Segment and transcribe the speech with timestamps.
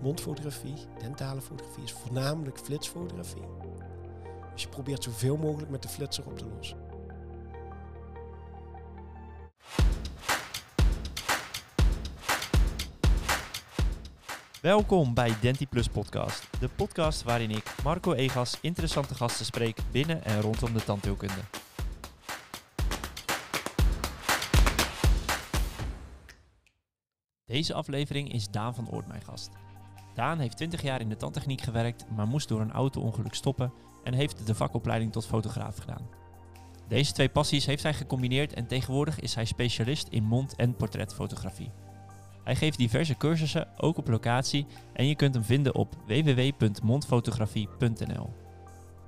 [0.00, 3.42] mondfotografie, dentale fotografie, is voornamelijk flitsfotografie.
[4.52, 6.78] Dus je probeert zoveel mogelijk met de flitser op te lossen.
[14.60, 20.40] Welkom bij DentiPlus Podcast, de podcast waarin ik, Marco Egas, interessante gasten spreek binnen en
[20.40, 21.40] rondom de tandheelkunde.
[27.44, 29.50] Deze aflevering is Daan van Oort mijn gast.
[30.20, 33.72] Daan heeft 20 jaar in de tandtechniek gewerkt, maar moest door een auto-ongeluk stoppen
[34.04, 36.08] en heeft de vakopleiding tot fotograaf gedaan.
[36.88, 41.70] Deze twee passies heeft hij gecombineerd en tegenwoordig is hij specialist in mond- en portretfotografie.
[42.44, 48.34] Hij geeft diverse cursussen, ook op locatie, en je kunt hem vinden op www.mondfotografie.nl.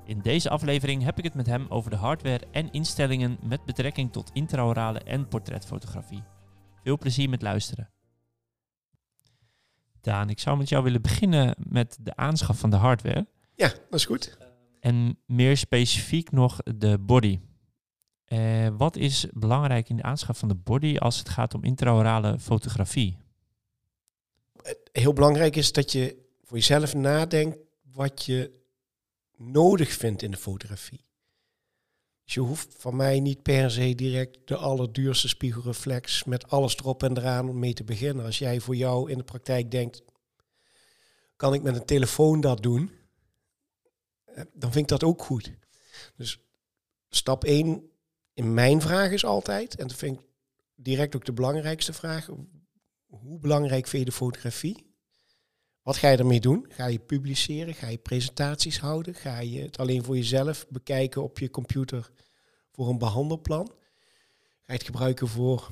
[0.04, 4.12] In deze aflevering heb ik het met hem over de hardware en instellingen met betrekking
[4.12, 6.22] tot intraorale en portretfotografie.
[6.82, 7.88] Veel plezier met luisteren.
[10.02, 13.26] Daan, ik zou met jou willen beginnen met de aanschaf van de hardware.
[13.54, 14.36] Ja, dat is goed.
[14.80, 17.38] En meer specifiek nog de body.
[18.24, 22.38] Eh, wat is belangrijk in de aanschaf van de body als het gaat om intraorale
[22.38, 23.16] fotografie?
[24.92, 27.58] Heel belangrijk is dat je voor jezelf nadenkt
[27.92, 28.60] wat je
[29.36, 31.04] nodig vindt in de fotografie.
[32.32, 37.02] Dus je hoeft van mij niet per se direct de allerduurste spiegelreflex met alles erop
[37.02, 38.24] en eraan om mee te beginnen.
[38.24, 40.02] Als jij voor jou in de praktijk denkt,
[41.36, 42.90] kan ik met een telefoon dat doen?
[44.24, 45.52] Eh, Dan vind ik dat ook goed.
[46.16, 46.38] Dus
[47.08, 47.90] stap 1
[48.34, 50.24] in mijn vraag is altijd, en dat vind ik
[50.74, 52.30] direct ook de belangrijkste vraag,
[53.06, 54.91] hoe belangrijk vind je de fotografie?
[55.82, 56.66] Wat ga je ermee doen?
[56.68, 57.74] Ga je publiceren?
[57.74, 59.14] Ga je presentaties houden?
[59.14, 62.10] Ga je het alleen voor jezelf bekijken op je computer
[62.70, 63.66] voor een behandelplan?
[64.60, 65.70] Ga je het gebruiken voor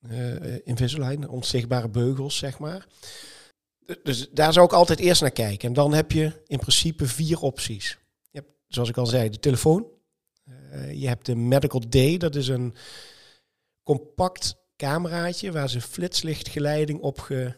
[0.00, 2.86] uh, Invisalign, onzichtbare beugels, zeg maar?
[4.02, 5.68] Dus daar zou ik altijd eerst naar kijken.
[5.68, 7.98] En dan heb je in principe vier opties.
[8.30, 9.86] Je hebt, zoals ik al zei, de telefoon.
[10.48, 12.74] Uh, je hebt de Medical Day, dat is een
[13.82, 17.54] compact cameraatje waar ze flitslichtgeleiding op, ge,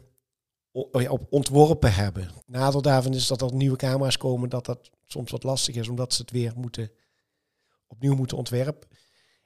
[0.73, 2.31] op ontworpen hebben.
[2.47, 6.15] Nadeel daarvan is dat er nieuwe camera's komen, dat dat soms wat lastig is, omdat
[6.15, 6.91] ze het weer moeten,
[7.87, 8.89] opnieuw moeten ontwerpen.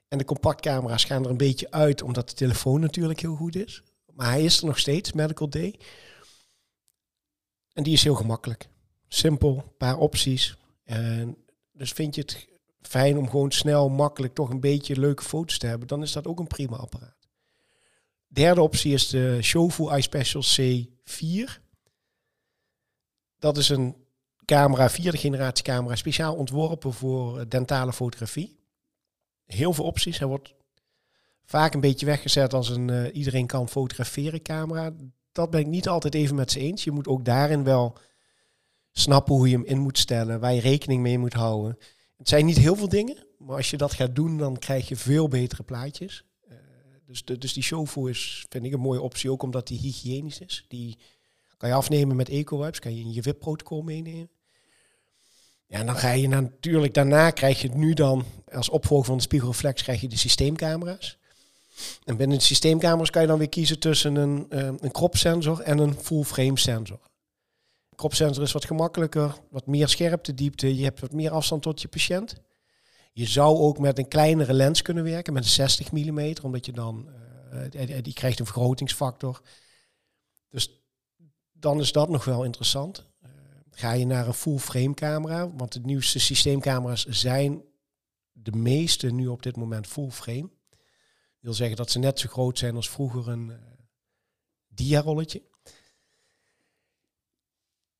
[0.07, 3.83] En de compactcamera's gaan er een beetje uit, omdat de telefoon natuurlijk heel goed is.
[4.13, 5.79] Maar hij is er nog steeds, Medical Day.
[7.73, 8.69] En die is heel gemakkelijk.
[9.07, 10.57] Simpel, paar opties.
[10.83, 11.37] En
[11.71, 12.47] dus vind je het
[12.81, 16.27] fijn om gewoon snel, makkelijk toch een beetje leuke foto's te hebben, dan is dat
[16.27, 17.24] ook een prima apparaat.
[18.35, 21.61] Derde optie is de Shofu iSpecial C4.
[23.39, 23.95] Dat is een
[24.45, 28.59] camera, vierde generatie camera, speciaal ontworpen voor dentale fotografie.
[29.45, 30.19] Heel veel opties.
[30.19, 30.53] Hij wordt
[31.45, 34.93] vaak een beetje weggezet als een uh, iedereen kan fotograferen camera.
[35.31, 36.83] Dat ben ik niet altijd even met ze eens.
[36.83, 37.97] Je moet ook daarin wel
[38.91, 41.77] snappen hoe je hem in moet stellen, waar je rekening mee moet houden.
[42.17, 44.95] Het zijn niet heel veel dingen, maar als je dat gaat doen, dan krijg je
[44.95, 46.25] veel betere plaatjes.
[47.07, 50.65] Dus, dus die showvoer is, vind ik, een mooie optie, ook omdat die hygiënisch is.
[50.67, 50.97] Die
[51.57, 54.29] kan je afnemen met eco-wipes, kan je in je WIP-protocol meenemen.
[55.67, 59.23] Ja, en dan ga je natuurlijk, daarna krijg je nu dan, als opvolger van de
[59.23, 61.17] spiegelreflex, krijg je de systeemcamera's.
[62.03, 65.59] En binnen de systeemcamera's kan je dan weer kiezen tussen een, uh, een crop sensor
[65.59, 66.99] en een full frame sensor.
[67.95, 71.87] Crop sensor is wat gemakkelijker, wat meer scherptediepte, je hebt wat meer afstand tot je
[71.87, 72.35] patiënt.
[73.17, 76.71] Je zou ook met een kleinere lens kunnen werken, met een 60 mm, omdat je
[76.71, 77.09] dan,
[77.73, 79.41] uh, die krijgt een vergrotingsfactor.
[80.49, 80.83] Dus
[81.51, 83.05] dan is dat nog wel interessant.
[83.71, 87.63] Ga je naar een full frame camera, want de nieuwste systeemcamera's zijn
[88.31, 90.49] de meeste nu op dit moment full frame.
[91.39, 93.55] Wil zeggen dat ze net zo groot zijn als vroeger een uh,
[94.67, 95.41] diarolletje.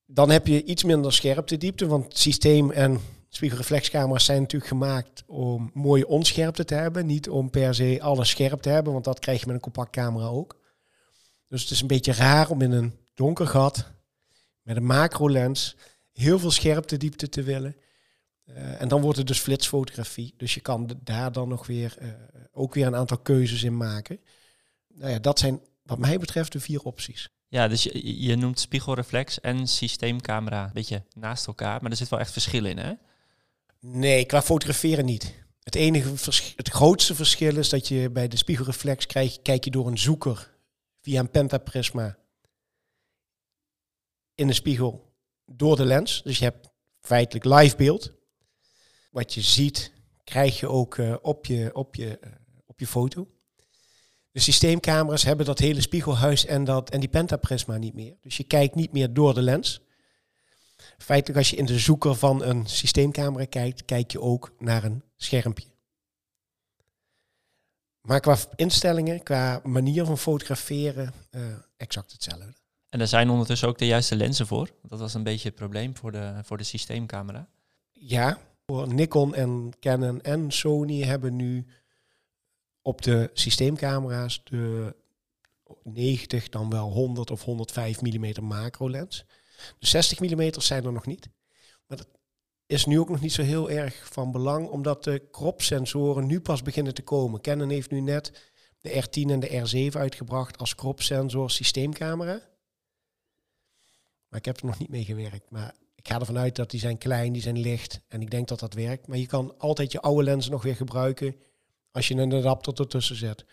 [0.05, 2.99] Dan heb je iets minder scherptediepte, want systeem en
[3.35, 7.05] spiegelreflexcamera's zijn natuurlijk gemaakt om mooie onscherpte te hebben.
[7.05, 9.91] Niet om per se alles scherp te hebben, want dat krijg je met een compact
[9.91, 10.59] camera ook.
[11.47, 13.91] Dus het is een beetje raar om in een donker gat
[14.61, 15.75] met een macro lens
[16.11, 17.75] heel veel scherptediepte te willen.
[18.45, 20.33] Uh, en dan wordt het dus flitsfotografie.
[20.37, 22.09] Dus je kan daar dan nog weer uh,
[22.51, 24.19] ook weer een aantal keuzes in maken.
[24.93, 27.29] Nou ja, dat zijn wat mij betreft de vier opties.
[27.47, 32.09] Ja, dus je, je noemt spiegelreflex en systeemcamera een beetje naast elkaar, maar er zit
[32.09, 32.93] wel echt verschil in, hè?
[33.87, 35.33] Nee, qua fotograferen niet.
[35.63, 36.09] Het enige
[36.55, 40.53] het grootste verschil is dat je bij de spiegelreflex krijg, kijk je door een zoeker
[41.01, 42.17] via een pentaprisma
[44.35, 45.13] in de spiegel
[45.45, 46.21] door de lens.
[46.23, 48.13] Dus je hebt feitelijk live beeld.
[49.11, 49.91] Wat je ziet,
[50.23, 52.31] krijg je ook uh, op, je, op, je, uh,
[52.65, 53.27] op je foto.
[54.31, 58.17] De systeemcamera's hebben dat hele spiegelhuis en, dat, en die pentaprisma niet meer.
[58.21, 59.81] Dus je kijkt niet meer door de lens.
[60.97, 65.03] Feitelijk als je in de zoeker van een systeemcamera kijkt, kijk je ook naar een
[65.15, 65.67] schermpje.
[68.01, 71.41] Maar qua instellingen, qua manier van fotograferen, uh,
[71.77, 72.53] exact hetzelfde.
[72.89, 74.69] En er zijn ondertussen ook de juiste lenzen voor.
[74.81, 77.47] Dat was een beetje het probleem voor de, voor de systeemcamera.
[77.91, 81.65] Ja, voor Nikon en Canon en Sony hebben nu
[82.81, 84.95] op de systeemcamera's de
[85.83, 89.25] 90, dan wel 100 of 105 mm macro lens.
[89.79, 91.29] De 60 mm zijn er nog niet.
[91.87, 92.07] Maar dat
[92.65, 96.61] is nu ook nog niet zo heel erg van belang, omdat de crop-sensoren nu pas
[96.61, 97.41] beginnen te komen.
[97.41, 102.41] Canon heeft nu net de R10 en de R7 uitgebracht als crop-sensor systeemcamera.
[104.27, 105.49] Maar ik heb er nog niet mee gewerkt.
[105.49, 108.01] Maar ik ga ervan uit dat die zijn klein, die zijn licht.
[108.07, 109.07] En ik denk dat dat werkt.
[109.07, 111.35] Maar je kan altijd je oude lenzen nog weer gebruiken
[111.91, 113.45] als je een adapter ertussen zet.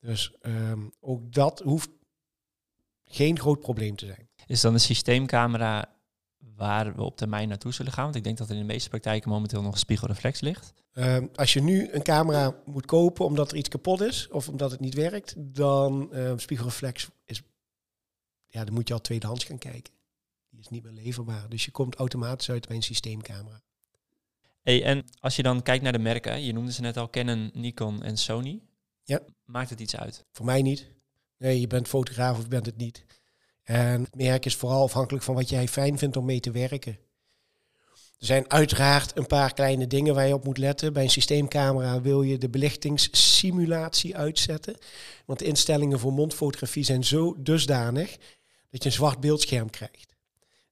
[0.00, 1.90] Dus ehm, ook dat hoeft
[3.08, 4.28] geen groot probleem te zijn.
[4.46, 5.96] Is dan een systeemcamera
[6.56, 8.04] waar we op termijn naartoe zullen gaan?
[8.04, 10.72] Want ik denk dat er in de meeste praktijken momenteel nog een spiegelreflex ligt.
[10.92, 14.70] Ehm, als je nu een camera moet kopen omdat er iets kapot is of omdat
[14.70, 17.42] het niet werkt, dan uh, spiegelreflex is,
[18.46, 19.92] ja, dan moet je al tweedehands gaan kijken.
[20.50, 21.48] Die is niet meer leverbaar.
[21.48, 23.62] Dus je komt automatisch uit bij een systeemcamera.
[24.62, 27.50] Hey, en als je dan kijkt naar de merken, je noemde ze net al Canon,
[27.54, 28.60] Nikon en Sony.
[29.02, 29.20] Ja.
[29.44, 30.24] Maakt het iets uit?
[30.32, 30.97] Voor mij niet.
[31.38, 33.04] Nee, je bent fotograaf of je bent het niet.
[33.62, 36.98] En het merk is vooral afhankelijk van wat jij fijn vindt om mee te werken.
[38.18, 40.92] Er zijn uiteraard een paar kleine dingen waar je op moet letten.
[40.92, 44.76] Bij een systeemcamera wil je de belichtingssimulatie uitzetten.
[45.26, 48.16] Want de instellingen voor mondfotografie zijn zo dusdanig
[48.70, 50.16] dat je een zwart beeldscherm krijgt.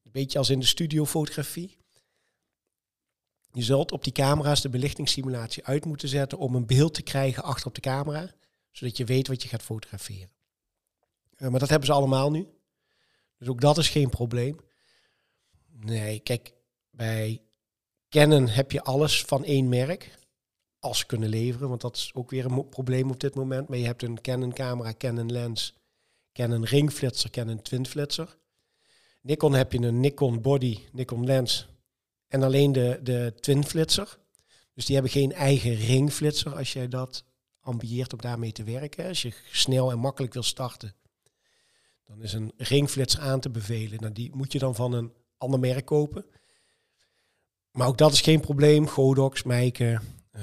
[0.02, 1.76] Een beetje als in de studiofotografie.
[3.52, 7.42] Je zult op die camera's de belichtingssimulatie uit moeten zetten om een beeld te krijgen
[7.42, 8.34] achter op de camera,
[8.72, 10.35] zodat je weet wat je gaat fotograferen.
[11.38, 12.48] Uh, maar dat hebben ze allemaal nu.
[13.38, 14.58] Dus ook dat is geen probleem.
[15.70, 16.54] Nee, kijk,
[16.90, 17.42] bij
[18.08, 20.18] Canon heb je alles van één merk
[20.78, 23.68] als kunnen leveren, want dat is ook weer een probleem op dit moment.
[23.68, 25.74] Maar je hebt een Canon camera, Canon lens,
[26.32, 28.36] Canon ringflitser, Canon twinflitser.
[29.20, 31.68] Nikon heb je een Nikon body, Nikon lens
[32.28, 34.18] en alleen de, de twinflitser.
[34.74, 37.24] Dus die hebben geen eigen ringflitser als jij dat
[37.60, 39.08] ambieert om daarmee te werken.
[39.08, 40.94] Als je snel en makkelijk wil starten,
[42.06, 44.00] dan is een ringflits aan te bevelen.
[44.00, 46.24] Nou, die moet je dan van een ander merk kopen.
[47.70, 48.88] Maar ook dat is geen probleem.
[48.88, 50.00] Godox, Meike.
[50.36, 50.42] Uh,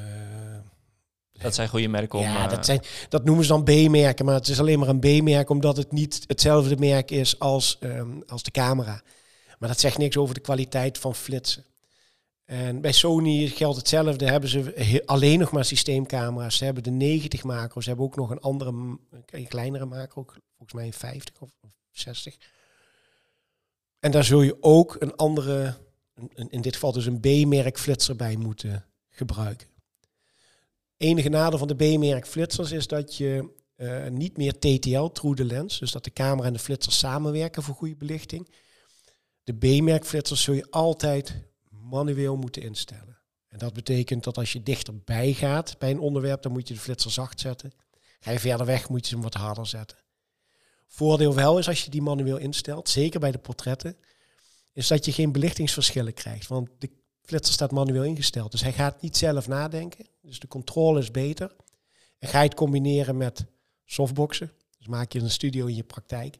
[1.32, 2.26] dat zijn goede merken om...
[2.26, 4.26] Ja, dat, eh, zijn, dat noemen ze dan B-merken.
[4.26, 8.24] Maar het is alleen maar een B-merk omdat het niet hetzelfde merk is als, um,
[8.28, 9.02] als de camera.
[9.60, 11.66] Maar dat zegt niks over de kwaliteit van flitsen.
[12.54, 14.26] En bij Sony geldt hetzelfde.
[14.26, 16.58] Hebben ze alleen nog maar systeemcamera's.
[16.58, 17.84] Ze hebben de 90 macro's.
[17.84, 20.26] Ze hebben ook nog een andere, een kleinere macro.
[20.58, 21.52] Volgens mij 50 of
[21.92, 22.38] 60.
[24.00, 25.78] En daar zul je ook een andere,
[26.36, 29.68] in dit geval dus een B-merk flitser bij moeten gebruiken.
[30.98, 35.46] Enige nadeel van de B-merk flitsers is dat je uh, niet meer TTL, true the
[35.46, 38.50] lens, dus dat de camera en de flitser samenwerken voor goede belichting.
[39.44, 41.52] De B-merk flitsers zul je altijd
[41.94, 43.18] manueel moeten instellen.
[43.48, 46.80] En dat betekent dat als je dichterbij gaat bij een onderwerp, dan moet je de
[46.80, 47.72] flitser zacht zetten.
[48.20, 49.98] Ga je verder weg, moet je hem wat harder zetten.
[50.88, 53.98] Voordeel wel is als je die manueel instelt, zeker bij de portretten,
[54.74, 56.48] is dat je geen belichtingsverschillen krijgt.
[56.48, 56.90] Want de
[57.22, 58.52] flitser staat manueel ingesteld.
[58.52, 60.06] Dus hij gaat niet zelf nadenken.
[60.22, 61.56] Dus de controle is beter.
[62.20, 63.46] En ga je het combineren met
[63.86, 64.52] softboxen.
[64.78, 66.38] Dus maak je een studio in je praktijk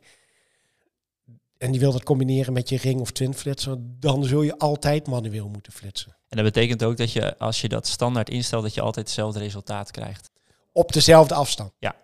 [1.64, 5.08] en je wilt dat combineren met je ring of twin flitser, dan zul je altijd
[5.08, 6.18] manueel moeten flitsen.
[6.28, 9.40] En dat betekent ook dat je, als je dat standaard instelt, dat je altijd hetzelfde
[9.40, 10.30] resultaat krijgt.
[10.72, 11.72] Op dezelfde afstand.
[11.80, 11.96] Ja.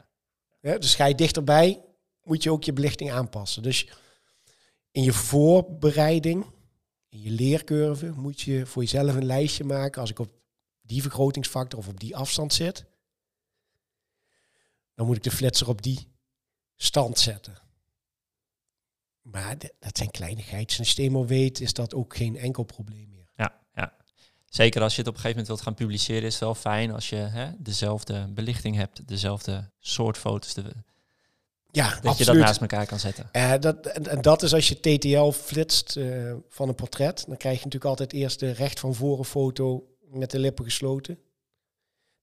[0.61, 1.81] ja dus ga je dichterbij,
[2.23, 3.63] moet je ook je belichting aanpassen.
[3.63, 3.87] Dus
[4.91, 6.45] in je voorbereiding,
[7.09, 10.01] in je leercurve, moet je voor jezelf een lijstje maken.
[10.01, 10.31] Als ik op
[10.81, 12.85] die vergrotingsfactor of op die afstand zit,
[14.95, 16.07] dan moet ik de flitser op die
[16.75, 17.68] stand zetten.
[19.21, 20.65] Maar dat zijn kleinigheden.
[20.65, 23.31] Als je systeem weet, is dat ook geen enkel probleem meer.
[23.35, 23.93] Ja, ja.
[24.45, 26.91] Zeker als je het op een gegeven moment wilt gaan publiceren, is het wel fijn
[26.91, 30.53] als je hè, dezelfde belichting hebt, dezelfde soort foto's.
[30.53, 30.63] De,
[31.71, 32.17] ja, dat absoluut.
[32.17, 33.29] je dat naast elkaar kan zetten.
[33.33, 37.23] Uh, dat, en, dat is als je TTL flitst uh, van een portret.
[37.27, 41.19] Dan krijg je natuurlijk altijd eerst de recht van voren foto met de lippen gesloten.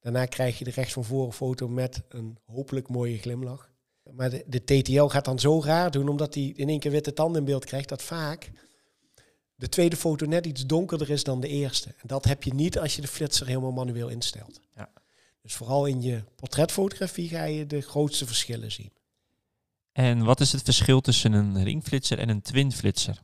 [0.00, 3.70] Daarna krijg je de recht van voren foto met een hopelijk mooie glimlach.
[4.12, 7.12] Maar de, de TTL gaat dan zo raar doen, omdat hij in één keer witte
[7.12, 8.50] tanden in beeld krijgt, dat vaak
[9.54, 11.88] de tweede foto net iets donkerder is dan de eerste.
[11.88, 14.60] En dat heb je niet als je de flitser helemaal manueel instelt.
[14.74, 14.90] Ja.
[15.42, 18.92] Dus vooral in je portretfotografie ga je de grootste verschillen zien.
[19.92, 23.22] En wat is het verschil tussen een ringflitser en een twinflitser?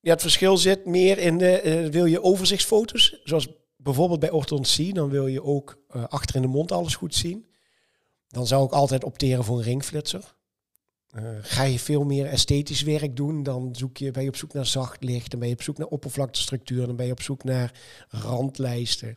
[0.00, 4.92] Ja, het verschil zit meer in de, eh, wil je overzichtsfoto's, zoals bijvoorbeeld bij orthodontie,
[4.92, 7.46] dan wil je ook uh, achter in de mond alles goed zien.
[8.28, 10.36] Dan zou ik altijd opteren voor een ringflitser.
[11.14, 14.52] Uh, ga je veel meer esthetisch werk doen, dan zoek je, ben je op zoek
[14.52, 17.44] naar zacht licht, dan ben je op zoek naar oppervlaktestructuur, dan ben je op zoek
[17.44, 19.16] naar randlijsten.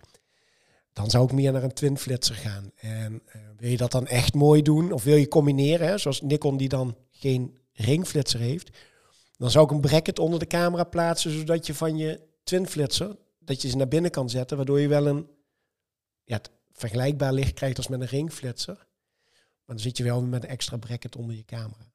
[0.93, 2.71] Dan zou ik meer naar een twinflitser gaan.
[2.75, 6.21] En uh, wil je dat dan echt mooi doen, of wil je combineren, hè, zoals
[6.21, 8.69] Nikon die dan geen ringflitser heeft,
[9.37, 13.61] dan zou ik een bracket onder de camera plaatsen, zodat je van je twinflitser, dat
[13.61, 15.27] je ze naar binnen kan zetten, waardoor je wel een
[16.23, 16.41] ja,
[16.71, 18.87] vergelijkbaar licht krijgt als met een ringflitser.
[19.71, 21.91] Dan zit je wel met een extra bracket onder je camera.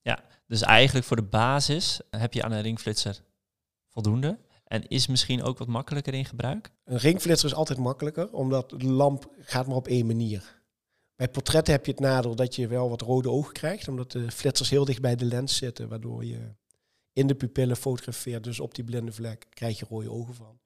[0.00, 3.24] Ja, dus eigenlijk voor de basis heb je aan een ringflitser
[3.88, 4.38] voldoende.
[4.64, 6.70] En is misschien ook wat makkelijker in gebruik?
[6.84, 10.62] Een ringflitser is altijd makkelijker, omdat de lamp gaat maar op één manier.
[11.16, 14.30] Bij portretten heb je het nadeel dat je wel wat rode ogen krijgt, omdat de
[14.30, 16.54] flitsers heel dicht bij de lens zitten, waardoor je
[17.12, 18.44] in de pupillen fotografeert.
[18.44, 20.60] Dus op die blinde vlek krijg je rode ogen van.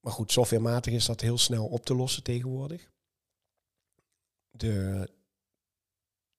[0.00, 2.90] Maar goed, softwarematig is dat heel snel op te lossen tegenwoordig.
[4.58, 5.08] De,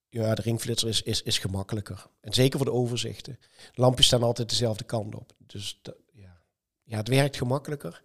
[0.09, 2.07] ja, de ringflitser is, is, is gemakkelijker.
[2.21, 3.39] En zeker voor de overzichten.
[3.73, 5.31] Lampjes staan altijd dezelfde kant op.
[5.37, 5.81] Dus
[6.13, 6.41] ja.
[6.83, 8.03] ja, het werkt gemakkelijker.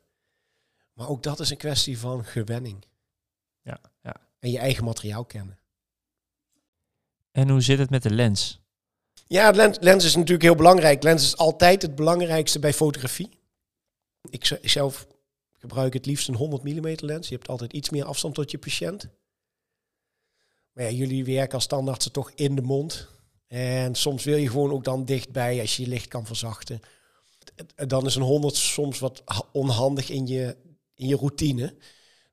[0.92, 2.84] Maar ook dat is een kwestie van gewenning.
[3.62, 4.16] Ja, ja.
[4.38, 5.58] En je eigen materiaal kennen.
[7.30, 8.60] En hoe zit het met de lens?
[9.26, 11.02] Ja, lens, lens is natuurlijk heel belangrijk.
[11.02, 13.28] Lens is altijd het belangrijkste bij fotografie.
[14.30, 15.06] Ik zelf
[15.52, 17.28] gebruik het liefst een 100 mm lens.
[17.28, 19.08] Je hebt altijd iets meer afstand tot je patiënt.
[20.74, 23.08] Maar ja, jullie werken als standaard toch in de mond.
[23.46, 26.80] En soms wil je gewoon ook dan dichtbij als je je licht kan verzachten.
[27.74, 30.56] Dan is een 100 soms wat onhandig in je,
[30.94, 31.74] in je routine.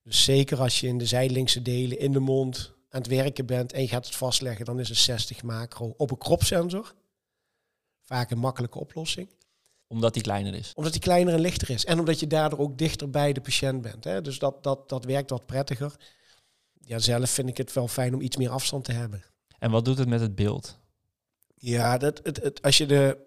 [0.04, 3.74] Dus zeker als je in de zijdelingse delen in de mond aan het werken bent
[3.74, 6.96] en je gaat het vastleggen, dan is een 60 macro op een kropsensor
[8.02, 9.30] vaak een makkelijke oplossing.
[9.88, 10.72] Omdat die kleiner is?
[10.76, 11.86] Omdat die kleiner en lichter is.
[11.86, 14.04] En omdat je daardoor ook dichter bij de patiënt bent.
[14.04, 14.22] Hè?
[14.22, 15.96] Dus dat, dat, dat werkt wat prettiger.
[16.86, 19.24] Ja, zelf vind ik het wel fijn om iets meer afstand te hebben.
[19.60, 20.80] En wat doet het met het beeld?
[21.56, 23.18] Ja, dat, het, het, als je de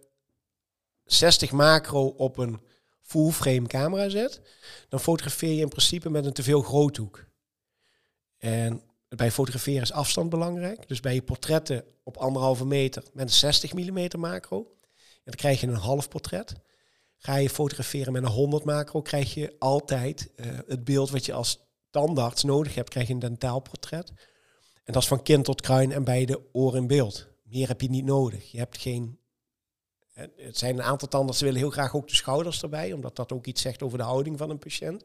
[1.05, 2.61] 60 macro op een
[3.01, 4.41] full frame camera zet,
[4.89, 7.27] dan fotografeer je in principe met een te veel groothoek.
[8.39, 10.89] En bij fotograferen is afstand belangrijk.
[10.89, 15.61] Dus bij je portretten op anderhalve meter met een 60 mm macro, en dan krijg
[15.61, 16.55] je een half portret.
[17.17, 21.33] Ga je fotograferen met een 100 macro, krijg je altijd uh, het beeld wat je
[21.33, 21.64] als
[21.95, 24.13] tandarts nodig hebt, krijg je een dentaalportret.
[24.85, 27.27] En dat is van kin tot kruin en bij de oor in beeld.
[27.43, 28.51] Meer heb je niet nodig.
[28.51, 29.19] Je hebt geen
[30.37, 33.47] het zijn een aantal tandartsen willen heel graag ook de schouders erbij, omdat dat ook
[33.47, 35.05] iets zegt over de houding van een patiënt.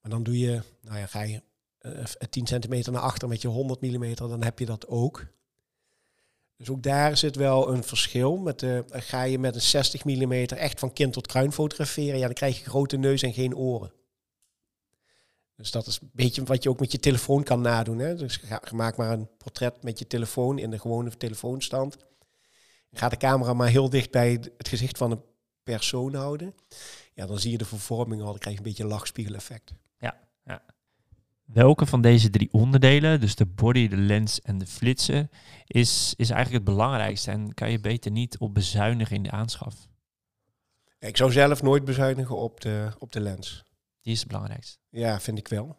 [0.00, 1.42] Maar dan doe je, nou ja, ga je
[1.80, 5.26] uh, 10 centimeter naar achter met je 100 mm, dan heb je dat ook.
[6.56, 8.36] Dus ook daar zit wel een verschil.
[8.36, 12.24] Met de, ga je met een 60 mm echt van kind tot kruin fotograferen, ja,
[12.24, 13.92] dan krijg je grote neus en geen oren.
[15.60, 17.98] Dus dat is een beetje wat je ook met je telefoon kan nadoen.
[17.98, 18.14] Hè?
[18.14, 21.96] Dus ga, maak maar een portret met je telefoon in de gewone telefoonstand.
[22.92, 25.22] Ga de camera maar heel dicht bij het gezicht van een
[25.62, 26.54] persoon houden.
[27.14, 28.28] Ja, dan zie je de vervorming al.
[28.28, 29.72] Dan krijg je een beetje een lachspiegeleffect.
[29.98, 30.62] Ja, ja.
[31.44, 35.28] Welke van deze drie onderdelen, dus de body, de lens en de flitser,
[35.66, 39.74] is, is eigenlijk het belangrijkste en kan je beter niet op bezuinigen in de aanschaf?
[40.98, 43.64] Ik zou zelf nooit bezuinigen op de, op de lens.
[44.00, 44.78] Die is het belangrijkste.
[44.88, 45.76] Ja, vind ik wel.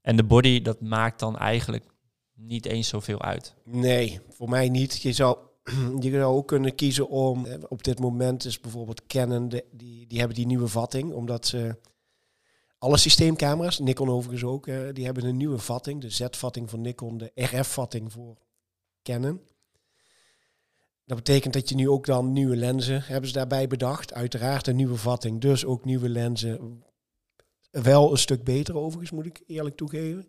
[0.00, 1.84] En de body, dat maakt dan eigenlijk
[2.34, 3.54] niet eens zoveel uit?
[3.64, 5.02] Nee, voor mij niet.
[5.02, 5.38] Je zou
[6.00, 10.06] je zou ook kunnen kiezen om, eh, op dit moment is bijvoorbeeld Canon, de, die,
[10.06, 11.76] die hebben die nieuwe vatting, omdat ze
[12.78, 17.18] alle systeemcamera's, Nikon overigens ook, uh, die hebben een nieuwe vatting, de Z-vatting van Nikon,
[17.18, 18.36] de RF-vatting voor
[19.02, 19.40] Canon.
[21.04, 24.12] Dat betekent dat je nu ook dan nieuwe lenzen hebben ze daarbij bedacht.
[24.12, 26.84] Uiteraard een nieuwe vatting, dus ook nieuwe lenzen.
[27.82, 30.28] Wel een stuk beter overigens, moet ik eerlijk toegeven.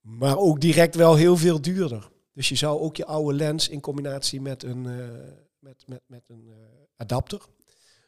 [0.00, 2.10] Maar ook direct wel heel veel duurder.
[2.32, 5.08] Dus je zou ook je oude lens in combinatie met een, uh,
[5.58, 6.54] met, met, met een uh,
[6.96, 7.38] adapter,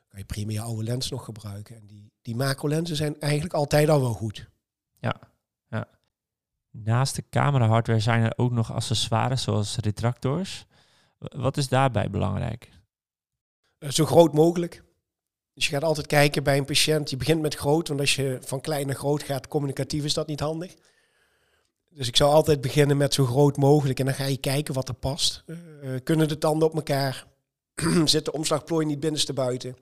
[0.08, 1.76] kan je prima je oude lens nog gebruiken.
[1.76, 4.50] En die, die macro-lenzen zijn eigenlijk altijd al wel goed.
[5.00, 5.20] Ja,
[5.68, 5.88] ja.
[6.70, 10.66] Naast de camera hardware zijn er ook nog accessoires zoals retractors.
[11.18, 12.70] Wat is daarbij belangrijk?
[13.78, 14.84] Uh, zo groot mogelijk.
[15.54, 17.10] Dus je gaat altijd kijken bij een patiënt.
[17.10, 20.26] Je begint met groot, want als je van klein naar groot gaat, communicatief is dat
[20.26, 20.74] niet handig.
[21.90, 24.88] Dus ik zou altijd beginnen met zo groot mogelijk en dan ga je kijken wat
[24.88, 25.44] er past.
[25.46, 25.56] Uh,
[26.04, 27.26] kunnen de tanden op elkaar?
[28.04, 29.76] Zit de omslagplooi niet binnenste buiten?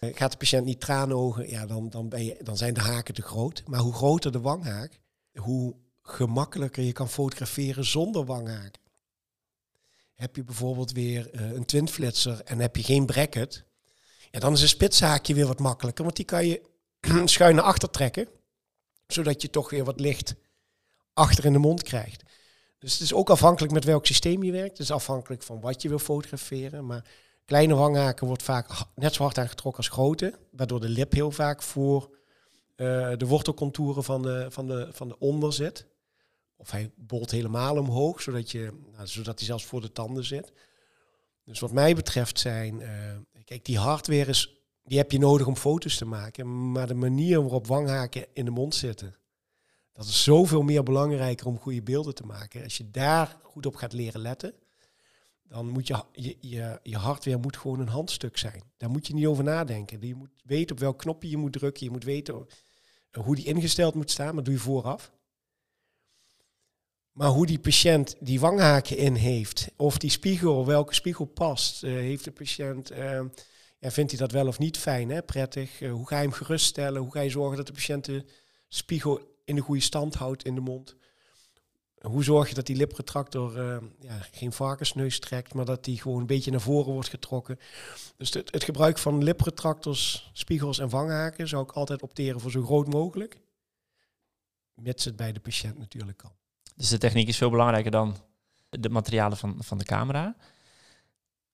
[0.00, 3.14] Eh, Gaat de patiënt niet traanogen, ja, dan, dan, ben je, dan zijn de haken
[3.14, 3.62] te groot.
[3.66, 5.00] Maar hoe groter de wanghaak,
[5.34, 8.76] hoe gemakkelijker je kan fotograferen zonder wanghaak.
[10.14, 13.64] Heb je bijvoorbeeld weer eh, een twinflitser en heb je geen bracket,
[14.38, 16.62] dan is een spitshaakje weer wat makkelijker, want die kan je
[17.24, 18.28] schuin naar achter trekken,
[19.06, 20.34] zodat je toch weer wat licht
[21.12, 22.22] achter in de mond krijgt.
[22.78, 24.70] Dus het is ook afhankelijk met welk systeem je werkt.
[24.70, 26.86] Het is afhankelijk van wat je wil fotograferen.
[26.86, 27.04] Maar
[27.44, 30.38] kleine wanghaken wordt vaak net zo hard aangetrokken als grote.
[30.50, 32.16] Waardoor de lip heel vaak voor
[32.76, 35.86] eh, de wortelcontouren van de, van, de, van de onder zit.
[36.56, 40.52] Of hij bolt helemaal omhoog, zodat, je, nou, zodat hij zelfs voor de tanden zit.
[41.44, 42.80] Dus wat mij betreft zijn...
[42.80, 42.90] eh,
[43.48, 46.72] kijk, die hardware is, die heb je nodig om foto's te maken.
[46.72, 49.16] Maar de manier waarop wanghaken in de mond zitten...
[49.92, 52.62] Dat is zoveel meer belangrijker om goede beelden te maken.
[52.62, 54.54] Als je daar goed op gaat leren letten,
[55.42, 58.62] dan moet je, je, je, je hardware moet gewoon een handstuk zijn.
[58.76, 60.06] Daar moet je niet over nadenken.
[60.06, 61.84] Je moet weten op welk knopje je moet drukken.
[61.84, 62.46] Je moet weten
[63.12, 64.26] hoe die ingesteld moet staan.
[64.26, 65.12] Maar dat doe je vooraf.
[67.18, 71.90] Maar hoe die patiënt die wanghaken in heeft, of die spiegel, welke spiegel past, eh,
[71.90, 73.20] heeft de patiënt, eh,
[73.78, 75.80] ja, vindt hij dat wel of niet fijn, hè, prettig?
[75.80, 77.00] Eh, hoe ga je hem geruststellen?
[77.00, 78.24] Hoe ga je zorgen dat de patiënt de
[78.68, 80.96] spiegel in de goede stand houdt in de mond?
[82.00, 83.58] Hoe zorg je dat die lipretractor
[84.00, 87.58] ja, geen varkensneus trekt, maar dat die gewoon een beetje naar voren wordt getrokken?
[88.16, 92.64] Dus het, het gebruik van lipretractors, spiegels en vanghaken zou ik altijd opteren voor zo
[92.64, 93.40] groot mogelijk.
[94.74, 96.32] Mits het bij de patiënt natuurlijk kan.
[96.78, 98.16] Dus de techniek is veel belangrijker dan
[98.70, 100.36] de materialen van, van de camera.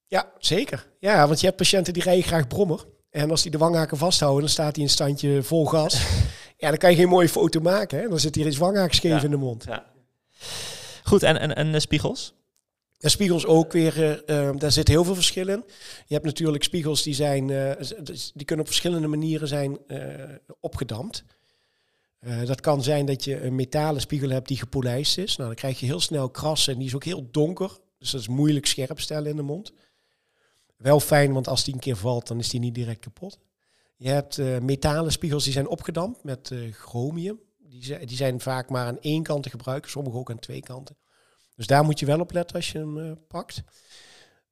[0.06, 0.86] Ja, zeker.
[1.00, 2.86] Ja, want je hebt patiënten die rijden graag brommer.
[3.10, 5.94] En als die de wanghaken vasthouden, dan staat hij in een standje vol gas.
[6.62, 7.98] ja, dan kan je geen mooie foto maken.
[7.98, 8.08] Hè?
[8.08, 9.22] Dan zit hier iets wanghaken scheef Ja.
[9.22, 9.64] in de mond.
[9.64, 9.86] Ja.
[11.02, 12.34] Goed, en, en, en de spiegels?
[12.98, 15.64] De spiegels ook weer, eh, eh, daar zit heel veel verschil in.
[16.06, 17.70] Je hebt natuurlijk spiegels die zijn, eh,
[18.34, 19.98] die kunnen op verschillende manieren zijn eh,
[20.60, 21.24] opgedampt.
[22.24, 25.36] Eh, dat kan zijn dat je een metalen spiegel hebt die gepolijst is.
[25.36, 27.78] Nou, dan krijg je heel snel krassen en die is ook heel donker.
[27.98, 29.72] Dus dat is moeilijk scherp stellen in de mond.
[30.76, 33.38] Wel fijn, want als die een keer valt, dan is die niet direct kapot.
[33.96, 37.40] Je hebt eh, metalen spiegels die zijn opgedampt met eh, chromium.
[37.58, 40.96] Die, die zijn vaak maar aan één kant te gebruiken, sommige ook aan twee kanten.
[41.56, 43.62] Dus daar moet je wel op letten als je hem pakt.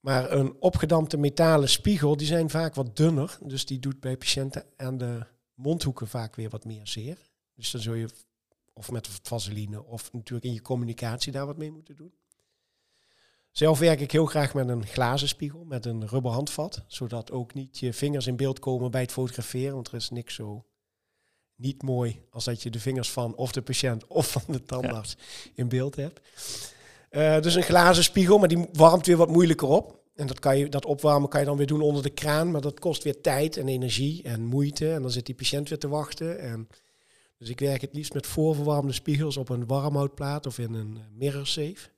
[0.00, 3.38] Maar een opgedampte metalen spiegel, die zijn vaak wat dunner.
[3.40, 7.32] Dus die doet bij patiënten aan de mondhoeken vaak weer wat meer zeer.
[7.54, 8.08] Dus dan zul je
[8.72, 12.12] of met vaseline of natuurlijk in je communicatie daar wat mee moeten doen.
[13.50, 16.84] Zelf werk ik heel graag met een glazen spiegel, met een rubber handvat.
[16.86, 19.74] Zodat ook niet je vingers in beeld komen bij het fotograferen.
[19.74, 20.66] Want er is niks zo
[21.56, 25.16] niet mooi als dat je de vingers van of de patiënt of van de tandarts
[25.54, 26.20] in beeld hebt.
[27.10, 30.00] Eh, dus een glazen spiegel, maar die warmt weer wat moeilijker op.
[30.14, 32.60] En dat, kan je, dat opwarmen kan je dan weer doen onder de kraan, maar
[32.60, 34.92] dat kost weer tijd en energie en moeite.
[34.92, 36.38] En dan zit die patiënt weer te wachten.
[36.38, 36.68] En
[37.42, 41.02] dus ik werk het liefst met voorverwarmde spiegels op een warmhoutplaat of in een eh,
[41.18, 41.90] mirror safe.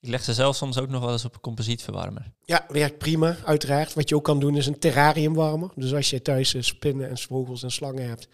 [0.00, 2.32] Ik leg ze zelf soms ook nog wel eens op een composietverwarmer.
[2.44, 3.94] Ja, werkt prima, uiteraard.
[3.94, 5.70] Wat je ook kan doen is een terrariumwarmer.
[5.74, 8.28] Dus als je thuis eh, spinnen en vogels en slangen hebt,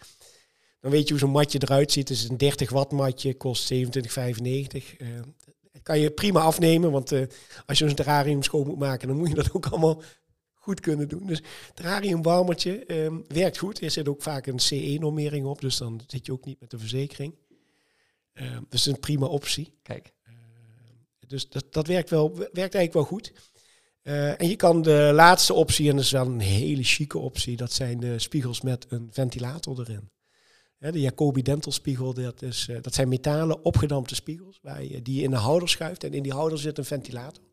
[0.79, 2.09] dan weet je hoe zo'n matje eruit ziet.
[2.09, 3.77] Het is een 30 watt matje, kost 27,95.
[4.97, 5.07] Eh
[5.83, 7.11] kan je prima afnemen, want
[7.65, 10.01] als je een terrarium schoon moet maken, dan moet je dat ook allemaal
[10.65, 11.27] goed kunnen doen.
[11.27, 11.41] Dus
[11.73, 13.81] terrariumwarmertje eh, werkt goed.
[13.81, 16.79] Er zit ook vaak een CE-normering op, dus dan zit je ook niet met de
[16.79, 17.35] verzekering.
[18.33, 19.73] Eh, dus een prima optie.
[19.81, 20.13] Kijk.
[21.27, 23.31] Dus dat, dat werkt, wel, werkt eigenlijk wel goed.
[24.01, 27.55] Eh, en je kan de laatste optie, en dat is wel een hele chique optie,
[27.55, 30.09] dat zijn de spiegels met een ventilator erin.
[30.77, 35.01] Hè, de Jacobi Dental spiegel, dat, is, eh, dat zijn metalen opgedampte spiegels, waar je,
[35.01, 36.03] die je in de houder schuift.
[36.03, 37.43] En in die houder zit een ventilator.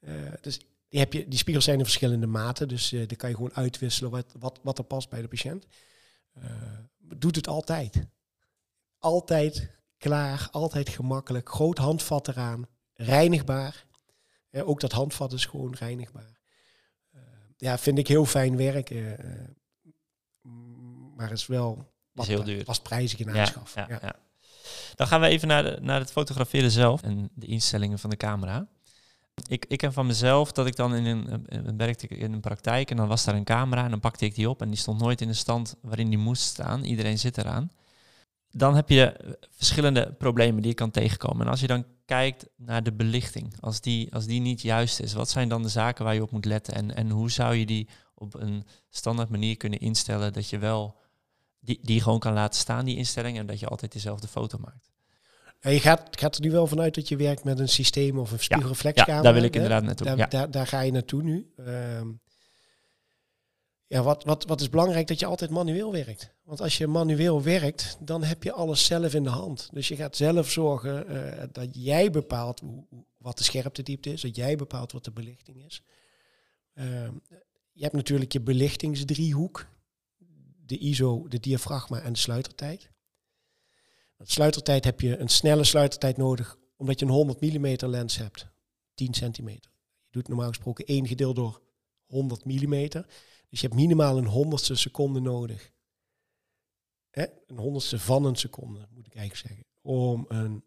[0.00, 3.28] Eh, dus die, heb je, die spiegels zijn in verschillende maten, dus eh die kan
[3.28, 5.66] je gewoon uitwisselen wat, wat, wat er past bij de patiënt.
[6.32, 6.42] Eh,
[6.98, 8.06] doet het altijd.
[8.98, 11.48] Altijd klaar, altijd gemakkelijk.
[11.48, 13.86] Groot handvat eraan, reinigbaar.
[14.50, 16.40] Ja, ook dat handvat is gewoon reinigbaar.
[17.10, 17.20] Eh,
[17.56, 18.94] ja, vind ik heel fijn werk.
[21.16, 22.64] maar is wel wat, heel duur.
[22.64, 23.74] was prijzig in aanschaf.
[23.74, 24.16] Ja, ja.
[24.94, 28.16] Dan gaan we even naar, de, naar het fotograferen zelf en de instellingen van de
[28.16, 28.68] camera.
[29.48, 32.40] Ik, ik ken van mezelf dat ik dan in een, eh, eh, werkte in een
[32.40, 34.78] praktijk en dan was daar een camera en dan pakte ik die op en die
[34.78, 36.84] stond nooit in de stand waarin die moest staan.
[36.84, 37.70] Iedereen zit eraan.
[38.50, 41.46] Dan heb je eh, verschillende problemen die je kan tegenkomen.
[41.46, 45.12] En als je dan kijkt naar de belichting, als die, als die niet juist is,
[45.12, 46.74] wat zijn dan de zaken waar je op moet letten?
[46.74, 50.98] En, en hoe zou je die op een standaard manier kunnen instellen dat je wel
[51.60, 54.95] die, die gewoon kan laten staan, die instelling, en dat je altijd dezelfde foto maakt?
[55.72, 58.36] Je gaat, gaat er nu wel vanuit dat je werkt met een systeem of een
[58.36, 59.22] Ja, spiegelreflexcamera.
[59.22, 60.06] daar wil ik inderdaad naartoe.
[60.06, 60.26] Daar, Ja.
[60.26, 61.52] daar, daar ga je naartoe nu.
[61.56, 62.08] Ehm,
[63.88, 66.30] Ja, wat, wat, wat is belangrijk dat je altijd manueel werkt.
[66.44, 69.68] Want als je manueel werkt, dan heb je alles zelf in de hand.
[69.72, 72.84] Dus je gaat zelf zorgen uh, dat jij bepaalt hoe,
[73.16, 75.82] wat de scherptediepte is, dat jij bepaalt wat de belichting is.
[76.74, 76.84] Uh,
[77.72, 79.66] je hebt natuurlijk je belichtingsdriehoek,
[80.66, 82.90] de ISO, de diafragma en de sluitertijd.
[84.16, 88.46] De sluitertijd heb je een snelle sluitertijd nodig, omdat je een 100 mm lens hebt,
[88.94, 89.70] 10 centimeter.
[90.04, 91.62] Je doet normaal gesproken 1 gedeeld door
[92.06, 92.88] 100 mm.
[93.48, 95.72] Dus je hebt minimaal een honderdste seconde nodig.
[97.10, 97.24] Hè?
[97.46, 99.66] Een honderdste van een seconde, moet ik eigenlijk zeggen.
[99.82, 100.64] Om een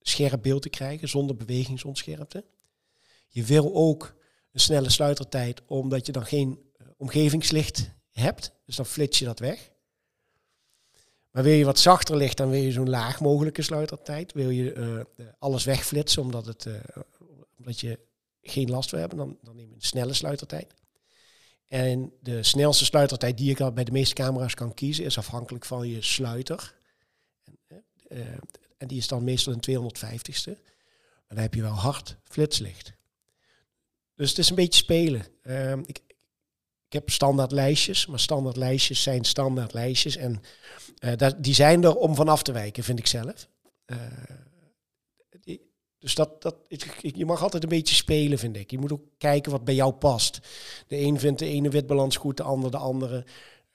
[0.00, 2.44] scherp beeld te krijgen zonder bewegingsonscherpte.
[3.28, 4.16] Je wil ook
[4.52, 8.52] een snelle sluitertijd, omdat je dan geen uh, omgevingslicht hebt.
[8.64, 9.70] Dus dan flits je dat weg.
[11.36, 14.32] Maar wil je wat zachter licht, dan wil je zo'n laag mogelijke sluitertijd.
[14.32, 14.74] Wil je
[15.16, 16.74] uh, alles wegflitsen, omdat, het, uh,
[17.58, 17.98] omdat je
[18.42, 20.74] geen last wil hebben, dan, dan neem je een snelle sluitertijd.
[21.68, 25.88] En de snelste sluitertijd die ik bij de meeste camera's kan kiezen, is afhankelijk van
[25.88, 26.74] je sluiter.
[27.44, 28.20] En, uh,
[28.78, 30.60] en die is dan meestal een 250ste.
[31.16, 32.92] Maar dan heb je wel hard flitslicht.
[34.14, 35.26] Dus het is een beetje spelen.
[35.42, 36.00] Uh, ik,
[36.86, 40.16] ik heb standaard lijstjes, maar standaard lijstjes zijn standaard lijstjes.
[40.16, 40.42] En
[41.00, 43.48] uh, dat, die zijn er om vanaf te wijken, vind ik zelf.
[43.86, 43.96] Uh,
[45.40, 45.60] die,
[45.98, 46.56] dus dat, dat,
[46.98, 48.70] je mag altijd een beetje spelen, vind ik.
[48.70, 50.40] Je moet ook kijken wat bij jou past.
[50.86, 53.24] De een vindt de ene witbalans goed, de ander de andere.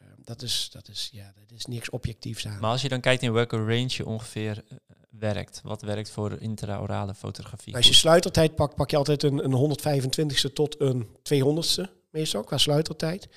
[0.01, 2.59] Uh, dat, is, dat, is, ja, dat is niks objectiefs aan.
[2.59, 4.63] Maar als je dan kijkt in welke range je ongeveer
[5.09, 5.61] werkt.
[5.63, 7.75] Wat werkt voor intraorale fotografie?
[7.75, 12.57] Als je sluitertijd pakt, pak je altijd een, een 125ste tot een 200ste meestal qua
[12.57, 13.29] sluitertijd.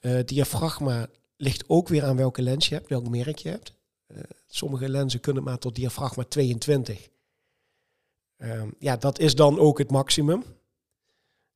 [0.00, 3.74] Uh, diafragma ligt ook weer aan welke lens je hebt, welk merk je hebt.
[4.08, 7.08] Uh, sommige lenzen kunnen maar tot diafragma 22.
[8.38, 10.44] Uh, ja, dat is dan ook het maximum.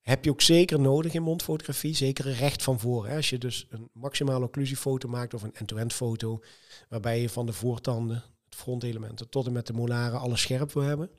[0.00, 3.16] Heb je ook zeker nodig in mondfotografie, zeker recht van voren.
[3.16, 6.42] Als je dus een maximale occlusiefoto maakt of een end-to-end foto,
[6.88, 10.82] waarbij je van de voortanden, het frontelementen tot en met de molaren alles scherp wil
[10.82, 11.10] hebben.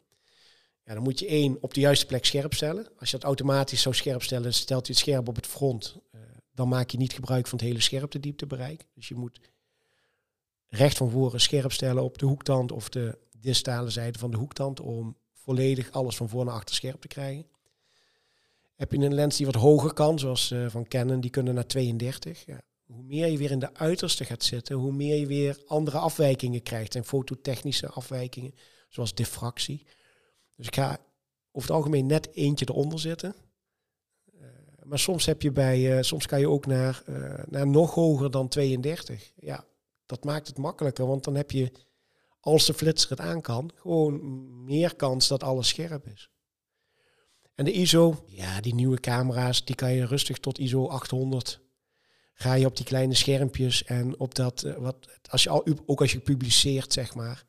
[0.85, 2.87] Ja, dan moet je één op de juiste plek scherp stellen.
[2.99, 5.97] Als je dat automatisch zou scherp stellen, stelt je het scherp op het front.
[6.11, 6.21] Uh,
[6.53, 8.85] dan maak je niet gebruik van het hele scherptedieptebereik.
[8.95, 9.39] Dus je moet
[10.67, 14.79] recht van voren scherp stellen op de hoektand of de distale zijde van de hoektand
[14.79, 17.45] om volledig alles van voor naar achter scherp te krijgen.
[18.75, 21.65] Heb je een lens die wat hoger kan, zoals uh, van Canon, die kunnen naar
[21.65, 22.45] 32.
[22.45, 22.61] Ja.
[22.85, 26.63] Hoe meer je weer in de uiterste gaat zitten, hoe meer je weer andere afwijkingen
[26.63, 26.95] krijgt.
[26.95, 28.53] En fototechnische afwijkingen,
[28.89, 29.85] zoals diffractie.
[30.55, 30.99] Dus ik ga
[31.51, 33.35] over het algemeen net eentje eronder zitten.
[34.33, 34.47] Uh,
[34.83, 38.31] maar soms heb je bij, uh, soms kan je ook naar, uh, naar nog hoger
[38.31, 39.33] dan 32.
[39.35, 39.65] Ja,
[40.05, 41.71] dat maakt het makkelijker, want dan heb je,
[42.39, 46.29] als de flitser het aan kan, gewoon meer kans dat alles scherp is.
[47.55, 51.61] En de ISO, ja, die nieuwe camera's, die kan je rustig tot ISO 800.
[52.33, 56.11] Ga je op die kleine schermpjes en op dat, wat, als je al, ook als
[56.11, 57.45] je publiceert, zeg maar,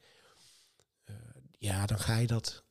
[1.58, 2.63] ja, dan ga je dat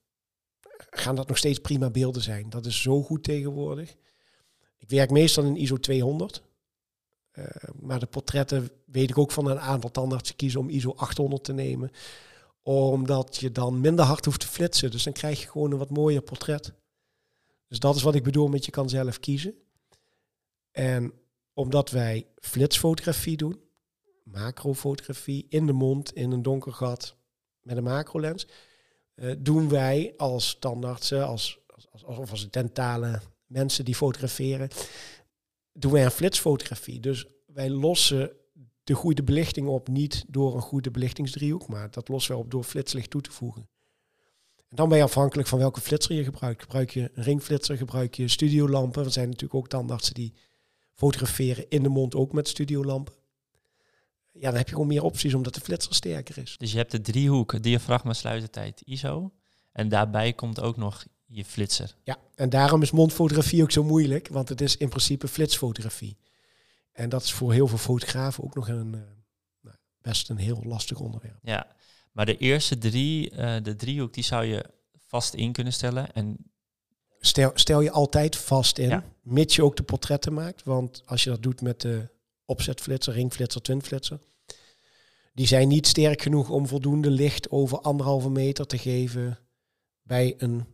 [0.93, 2.49] gaan dat nog steeds prima beelden zijn.
[2.49, 3.95] Dat is zo goed tegenwoordig.
[4.77, 6.43] Ik werk meestal in ISO 200.
[7.33, 7.45] Uh,
[7.79, 11.53] maar de portretten weet ik ook van een aantal tandartsen kiezen om ISO 800 te
[11.53, 11.91] nemen.
[12.61, 14.91] Omdat je dan minder hard hoeft te flitsen.
[14.91, 16.73] Dus dan krijg je gewoon een wat mooier portret.
[17.67, 19.53] Dus dat is wat ik bedoel met je kan zelf kiezen.
[20.71, 21.13] En
[21.53, 23.59] omdat wij flitsfotografie doen,
[24.23, 27.15] macrofotografie in de mond, in een donker gat
[27.61, 28.47] met een macrolens,
[29.37, 34.69] doen wij als tandartsen, als, als, als, of als dentale mensen die fotograferen,
[35.73, 36.99] doen wij een flitsfotografie.
[36.99, 38.31] Dus wij lossen
[38.83, 42.63] de goede belichting op niet door een goede belichtingsdriehoek, maar dat lossen we op door
[42.63, 43.69] flitslicht toe te voegen.
[44.69, 46.61] En dan ben je afhankelijk van welke flitser je gebruikt.
[46.61, 49.03] Gebruik je een ringflitser, gebruik je studiolampen.
[49.03, 50.33] Er zijn natuurlijk ook tandartsen die
[50.93, 53.13] fotograferen in de mond ook met studiolampen
[54.33, 56.55] ja, dan heb je gewoon meer opties omdat de flitser sterker is.
[56.57, 59.33] Dus je hebt de driehoek, diafragma, sluitertijd, ISO.
[59.71, 61.95] En daarbij komt ook nog je flitser.
[62.03, 66.17] Ja, en daarom is mondfotografie ook zo moeilijk, want het is in principe flitsfotografie.
[66.91, 69.01] En dat is voor heel veel fotografen ook nog een uh,
[69.61, 71.39] nou, best een heel lastig onderwerp.
[71.41, 71.67] Ja,
[72.11, 74.65] maar de eerste drie, uh, de driehoek, die zou je
[75.07, 76.13] vast in kunnen stellen.
[76.13, 76.37] En
[77.19, 79.03] stel, stel je altijd vast in, ja.
[79.21, 80.63] mits je ook de portretten maakt.
[80.63, 82.09] Want als je dat doet met de
[82.45, 84.19] opzetflitser, ringflitser, twinflitser.
[85.33, 89.39] Die zijn niet sterk genoeg om voldoende licht over anderhalve meter te geven
[90.01, 90.65] bij een,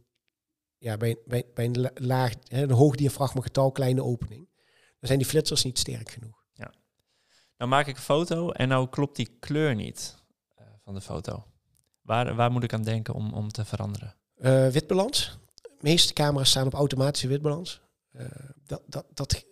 [0.78, 4.50] ja, bij, bij, bij een laag, een hoog diafragmagetal, kleine opening.
[5.00, 6.46] Dan zijn die flitsers niet sterk genoeg.
[6.54, 6.74] Ja.
[7.58, 10.16] Nou maak ik een foto en nou klopt die kleur niet
[10.60, 11.46] uh, van de foto.
[12.02, 14.16] Waar, waar moet ik aan denken om, om te veranderen?
[14.38, 15.38] Uh, witbalans.
[15.62, 17.82] De meeste camera's staan op automatische witbalans.
[18.12, 18.26] Uh,
[18.66, 19.46] dat, dat, dat,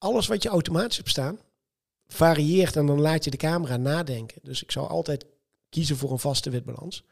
[0.00, 1.38] alles wat je automatisch hebt staan,
[2.06, 4.40] varieert en dan laat je de camera nadenken.
[4.42, 5.26] Dus ik zou altijd
[5.68, 7.04] kiezen voor een vaste witbalans.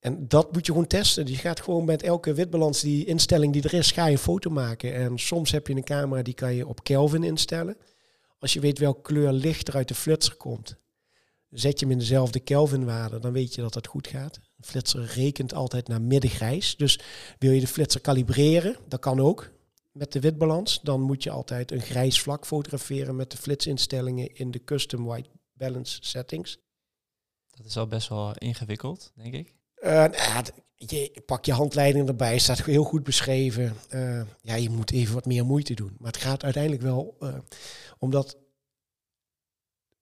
[0.00, 1.26] En dat moet je gewoon testen.
[1.26, 4.50] Je gaat gewoon met elke witbalans, die instelling die er is, ga je een foto
[4.50, 4.94] maken.
[4.94, 7.76] En soms heb je een camera die kan je op Kelvin instellen.
[8.38, 10.76] Als je weet welke kleur licht er uit de flitser komt,
[11.50, 14.36] zet je hem in dezelfde Kelvinwaarde, dan weet je dat het goed gaat.
[14.36, 16.76] Een flitser rekent altijd naar middengrijs.
[16.76, 17.00] Dus
[17.38, 19.50] wil je de flitser kalibreren, dat kan ook
[19.98, 20.80] met de witbalans.
[20.82, 25.28] Dan moet je altijd een grijs vlak fotograferen met de flitsinstellingen in de custom white
[25.52, 26.58] balance settings.
[27.48, 29.54] Dat is al best wel ingewikkeld, denk ik.
[29.82, 33.76] Uh, nou, je pak je handleiding erbij, staat heel goed beschreven.
[33.94, 35.96] Uh, ja, je moet even wat meer moeite doen.
[35.98, 37.38] Maar het gaat uiteindelijk wel uh,
[37.98, 38.36] omdat,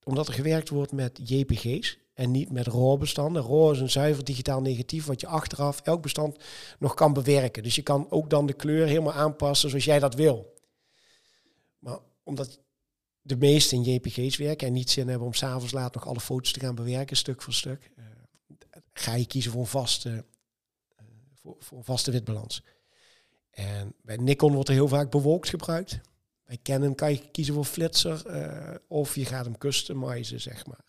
[0.05, 3.43] omdat er gewerkt wordt met JPG's en niet met RAW-bestanden.
[3.43, 6.37] RAW is een zuiver digitaal negatief wat je achteraf elk bestand
[6.79, 7.63] nog kan bewerken.
[7.63, 10.55] Dus je kan ook dan de kleur helemaal aanpassen zoals jij dat wil.
[11.79, 12.61] Maar omdat
[13.23, 16.53] de meeste in JPG's werken en niet zin hebben om s'avonds laat nog alle foto's
[16.53, 17.91] te gaan bewerken, stuk voor stuk,
[18.93, 22.63] ga je kiezen voor een vaste, uh, voor, voor een vaste witbalans.
[23.51, 26.01] En bij Nikon wordt er heel vaak bewolkt gebruikt.
[26.45, 30.85] Bij Canon kan je kiezen voor flitser uh, of je gaat hem customizen, zeg maar.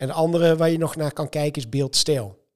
[0.00, 2.48] En de andere waar je nog naar kan kijken is beeldstijl.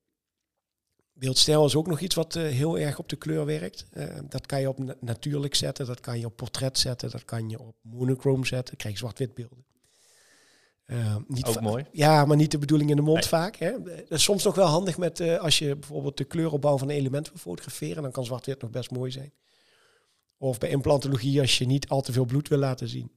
[1.12, 3.87] Beeldstijl is ook nog iets wat uh, heel erg op de kleur werkt.
[4.28, 7.48] dat kan je op na natuurlijk zetten, dat kan je op portret zetten, dat kan
[7.48, 8.66] je op monochrome zetten.
[8.66, 9.64] Dan krijg je zwart-wit beelden.
[10.87, 11.85] Uh, niet ook mooi.
[11.92, 13.57] Ja, maar niet de bedoeling in de mond vaak.
[13.57, 13.83] Hè.
[13.83, 17.28] Dat is soms nog wel handig met als je bijvoorbeeld de kleuropbouw van een element
[17.28, 18.02] wil fotograferen.
[18.02, 19.33] Dan kan zwart-wit nog best mooi zijn.
[20.37, 23.12] Of bij implantologie als je niet al te veel bloed wil laten zien.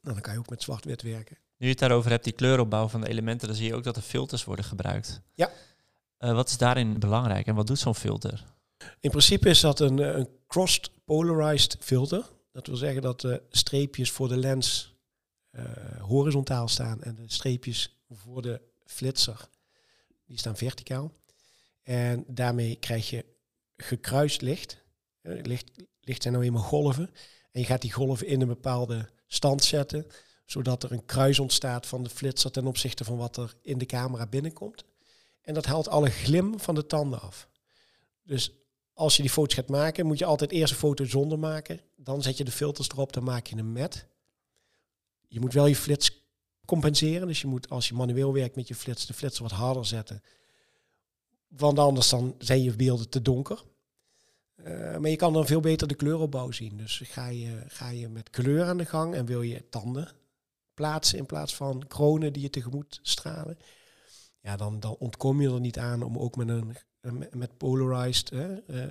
[0.00, 1.36] Nou, dan kan je ook met zwart-wit werken.
[1.56, 3.96] Nu je het daarover hebt, die kleuropbauw van de elementen, dan zie je ook dat
[3.96, 5.20] er filters worden gebruikt.
[5.34, 5.50] Ja.
[6.18, 8.44] Uh, wat is daarin belangrijk en wat doet zo'n filter?
[9.00, 12.24] In principe is dat een, een crossed polarized filter.
[12.52, 14.94] Dat wil zeggen dat de streepjes voor de lens
[15.50, 15.64] uh,
[16.00, 19.48] horizontaal staan en de streepjes voor de flitser,
[20.26, 21.12] die staan verticaal.
[21.82, 23.24] En daarmee krijg je
[23.76, 24.82] gekruist licht.
[25.22, 25.70] Licht.
[26.00, 27.10] Licht zijn nou eenmaal golven.
[27.50, 30.06] En je gaat die golven in een bepaalde stand zetten,
[30.44, 33.86] zodat er een kruis ontstaat van de flitser ten opzichte van wat er in de
[33.86, 34.84] camera binnenkomt.
[35.42, 37.48] En dat haalt alle glim van de tanden af.
[38.22, 38.52] Dus
[38.92, 41.80] als je die foto's gaat maken, moet je altijd eerst een foto zonder maken.
[41.96, 44.06] Dan zet je de filters erop, dan maak je hem met
[45.34, 46.22] je moet wel je flits
[46.64, 47.26] compenseren.
[47.26, 50.22] Dus je moet als je manueel werkt met je flits, de flits wat harder zetten.
[51.48, 53.62] Want anders dan zijn je beelden te donker.
[54.56, 56.76] Uh, maar je kan dan veel beter de kleuropbouw zien.
[56.76, 60.12] Dus ga je, ga je met kleur aan de gang en wil je tanden
[60.74, 63.58] plaatsen in plaats van kronen die je tegemoet stralen.
[64.40, 68.86] Ja, dan, dan ontkom je er niet aan om ook met, een, met polarized uh,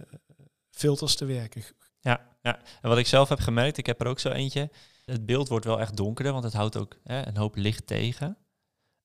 [0.69, 1.63] filters te werken.
[2.00, 4.69] Ja, ja, en wat ik zelf heb gemerkt, ik heb er ook zo eentje.
[5.06, 8.38] Het beeld wordt wel echt donkerder, want het houdt ook hè, een hoop licht tegen.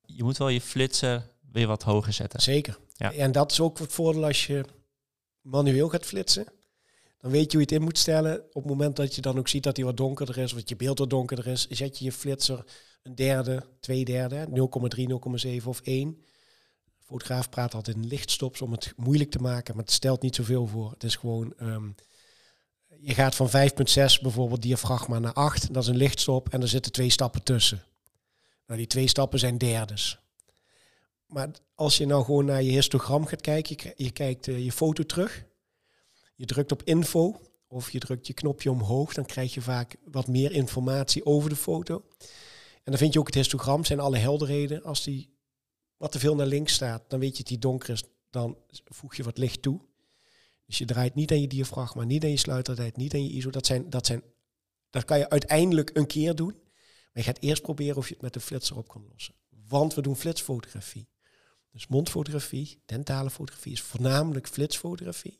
[0.00, 2.40] Je moet wel je flitser weer wat hoger zetten.
[2.40, 2.78] Zeker.
[2.94, 3.12] Ja.
[3.12, 4.64] En dat is ook het voordeel als je
[5.40, 6.46] manueel gaat flitsen.
[7.18, 8.38] Dan weet je hoe je het in moet stellen.
[8.38, 10.76] Op het moment dat je dan ook ziet dat hij wat donkerder is, dat je
[10.76, 12.64] beeld wat donkerder is, zet je je flitser
[13.02, 16.18] een derde, twee derde, 0,3, 0,7 of 1.
[16.84, 20.34] De fotograaf praat altijd in lichtstops om het moeilijk te maken, maar het stelt niet
[20.34, 20.90] zoveel voor.
[20.90, 21.94] Het is gewoon um,
[23.00, 23.52] je gaat van 5,6
[24.22, 25.74] bijvoorbeeld diafragma naar 8.
[25.74, 27.82] Dat is een lichtstop en er zitten twee stappen tussen.
[28.66, 30.18] Nou, die twee stappen zijn derdes.
[31.26, 35.02] Maar als je nou gewoon naar je histogram gaat kijken, je, kijkt uh, je foto
[35.02, 35.44] terug,
[36.38, 40.26] je drukt op info of je drukt je knopje omhoog, dan krijg je vaak wat
[40.26, 42.04] meer informatie over de foto.
[42.74, 44.82] En dan vind je ook het histogram, zijn alle helderheden.
[44.82, 45.30] Als die
[45.96, 49.14] wat te veel naar links staat, dan weet je dat die donker is, dan voeg
[49.14, 49.80] je wat licht toe.
[50.66, 53.50] Dus je draait niet aan je diafragma, niet aan je sluitertijd, niet aan je ISO.
[53.50, 54.22] Dat, zijn, dat, zijn,
[54.90, 56.52] dat kan je uiteindelijk een keer doen.
[57.12, 59.34] Maar je gaat eerst proberen of je het met de flitser op kan lossen.
[59.68, 61.08] Want we doen flitsfotografie.
[61.72, 65.38] Dus mondfotografie, dentale fotografie is voornamelijk flitsfotografie.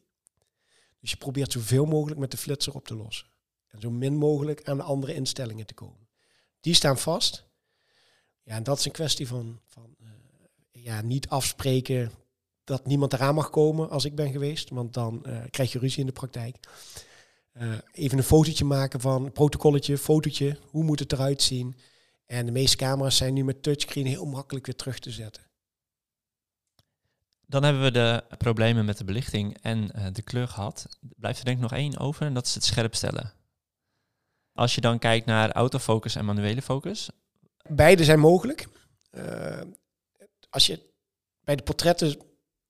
[1.00, 3.26] Dus je probeert zoveel mogelijk met de flitser op te lossen.
[3.68, 6.08] En zo min mogelijk aan de andere instellingen te komen.
[6.60, 7.44] Die staan vast.
[8.42, 10.08] Ja, en dat is een kwestie van, van uh,
[10.70, 12.10] ja, niet afspreken
[12.64, 16.00] dat niemand eraan mag komen als ik ben geweest, want dan uh, krijg je ruzie
[16.00, 16.56] in de praktijk.
[17.52, 21.76] Uh, even een fotootje maken van protocolletje, fotootje, hoe moet het eruit zien?
[22.26, 25.47] En de meeste camera's zijn nu met touchscreen heel makkelijk weer terug te zetten.
[27.50, 30.86] Dan hebben we de problemen met de belichting en uh, de kleur gehad.
[31.00, 33.32] Blijft er denk ik nog één over en dat is het scherpstellen.
[34.52, 37.10] Als je dan kijkt naar autofocus en manuele focus.
[37.68, 38.68] Beide zijn mogelijk.
[40.50, 40.92] als je
[41.44, 42.16] bij de portretten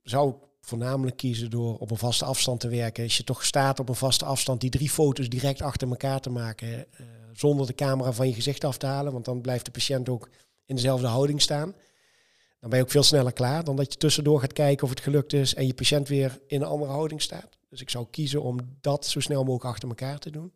[0.02, 0.34] zou
[0.68, 3.04] voornamelijk kiezen door op een vaste afstand te werken.
[3.04, 6.30] Als je toch staat op een vaste afstand, die drie foto's direct achter elkaar te
[6.30, 9.70] maken, uh, zonder de camera van je gezicht af te halen, want dan blijft de
[9.70, 10.28] patiënt ook
[10.64, 11.74] in dezelfde houding staan.
[12.60, 15.00] Dan ben je ook veel sneller klaar dan dat je tussendoor gaat kijken of het
[15.00, 17.58] gelukt is en je patiënt weer in een andere houding staat.
[17.68, 20.52] Dus ik zou kiezen om dat zo snel mogelijk achter elkaar te doen.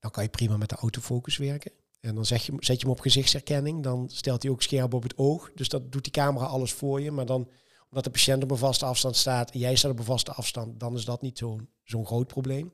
[0.00, 1.72] Dan kan je prima met de autofocus werken.
[2.00, 3.82] En dan zeg je, zet je hem op gezichtsherkenning.
[3.82, 5.50] Dan stelt hij ook scherp op het oog.
[5.54, 7.10] Dus dat doet die camera alles voor je.
[7.10, 7.48] Maar dan,
[7.88, 10.80] omdat de patiënt op een vaste afstand staat en jij staat op een vaste afstand,
[10.80, 11.38] dan is dat niet
[11.84, 12.72] zo'n groot probleem.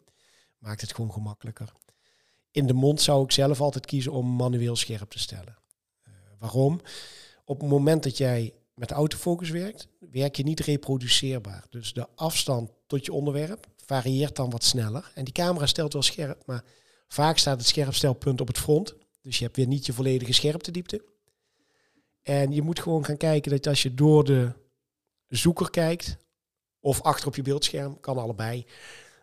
[0.58, 1.72] Maakt het gewoon gemakkelijker.
[2.50, 5.58] In de mond zou ik zelf altijd kiezen om manueel scherp te stellen.
[6.06, 6.80] Uh, waarom?
[7.48, 11.66] Op het moment dat jij met autofocus werkt, werk je niet reproduceerbaar.
[11.70, 15.10] Dus de afstand tot je onderwerp varieert dan wat sneller.
[15.14, 16.64] En die camera stelt wel scherp, maar
[17.06, 18.94] vaak staat het scherpstelpunt op het front.
[19.20, 21.04] Dus je hebt weer niet je volledige scherptediepte.
[22.22, 24.52] En je moet gewoon gaan kijken dat als je door de
[25.26, 26.16] zoeker kijkt,
[26.80, 28.66] of achter op je beeldscherm, kan allebei.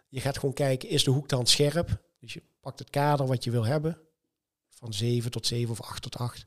[0.08, 2.02] Je gaat gewoon kijken, is de hoek dan scherp?
[2.20, 3.98] Dus je pakt het kader wat je wil hebben,
[4.70, 6.46] van 7 tot 7 of 8 tot 8.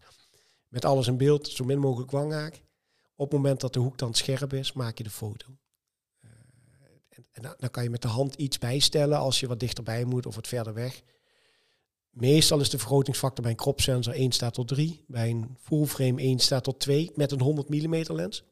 [0.68, 2.62] Met alles in beeld, zo min mogelijk wanghaak.
[3.16, 5.46] Op het moment dat de hoek dan scherp is, maak je de foto.
[6.24, 6.31] Uh,
[7.09, 10.26] en, en dan kan je met de hand iets bijstellen als je wat dichterbij moet
[10.26, 11.02] of wat verder weg.
[12.11, 15.87] Meestal is de vergrotingsfactor bij een crop sensor 1 staat tot 3, bij een full
[15.87, 18.44] frame 1 staat tot 2 met een 100 mm lens.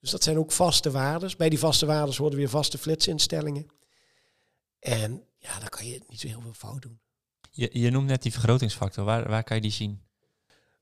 [0.00, 1.30] Dus dat zijn ook vaste waarden.
[1.36, 3.66] Bij die vaste waarden worden weer vaste flitsinstellingen.
[4.78, 7.00] En ja, dan kan je niet zo heel veel fout doen.
[7.50, 9.04] Je, je noemt net die vergrotingsfactor.
[9.04, 10.05] Waar, waar kan je die zien?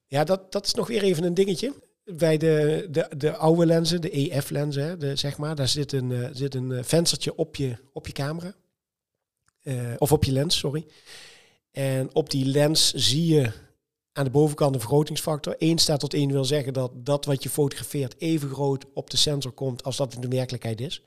[0.07, 1.75] Ja, dat, dat is nog weer even een dingetje.
[2.05, 6.55] Bij de, de, de oude lenzen, de EF-lenzen, zeg maar, daar zit een, uh, zit
[6.55, 8.55] een uh, venstertje op je, op je camera.
[9.63, 10.87] Uh, of op je lens, sorry.
[11.71, 13.53] En op die lens zie je
[14.13, 15.57] aan de bovenkant de vergrotingsfactor.
[15.59, 19.17] 1 staat tot 1 wil zeggen dat dat wat je fotografeert even groot op de
[19.17, 21.03] sensor komt als dat in de werkelijkheid is.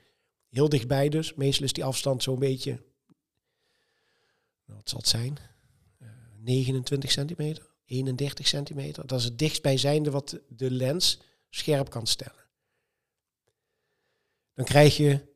[0.48, 1.34] Heel dichtbij dus.
[1.34, 2.70] Meestal is die afstand zo'n beetje,
[4.64, 5.38] nou, wat zal het zijn?
[6.02, 6.08] Uh,
[6.40, 9.06] 29 centimeter, 31 centimeter.
[9.06, 11.20] Dat is het dichtstbijzijnde wat de lens
[11.50, 12.46] scherp kan stellen.
[14.54, 15.26] Dan krijg je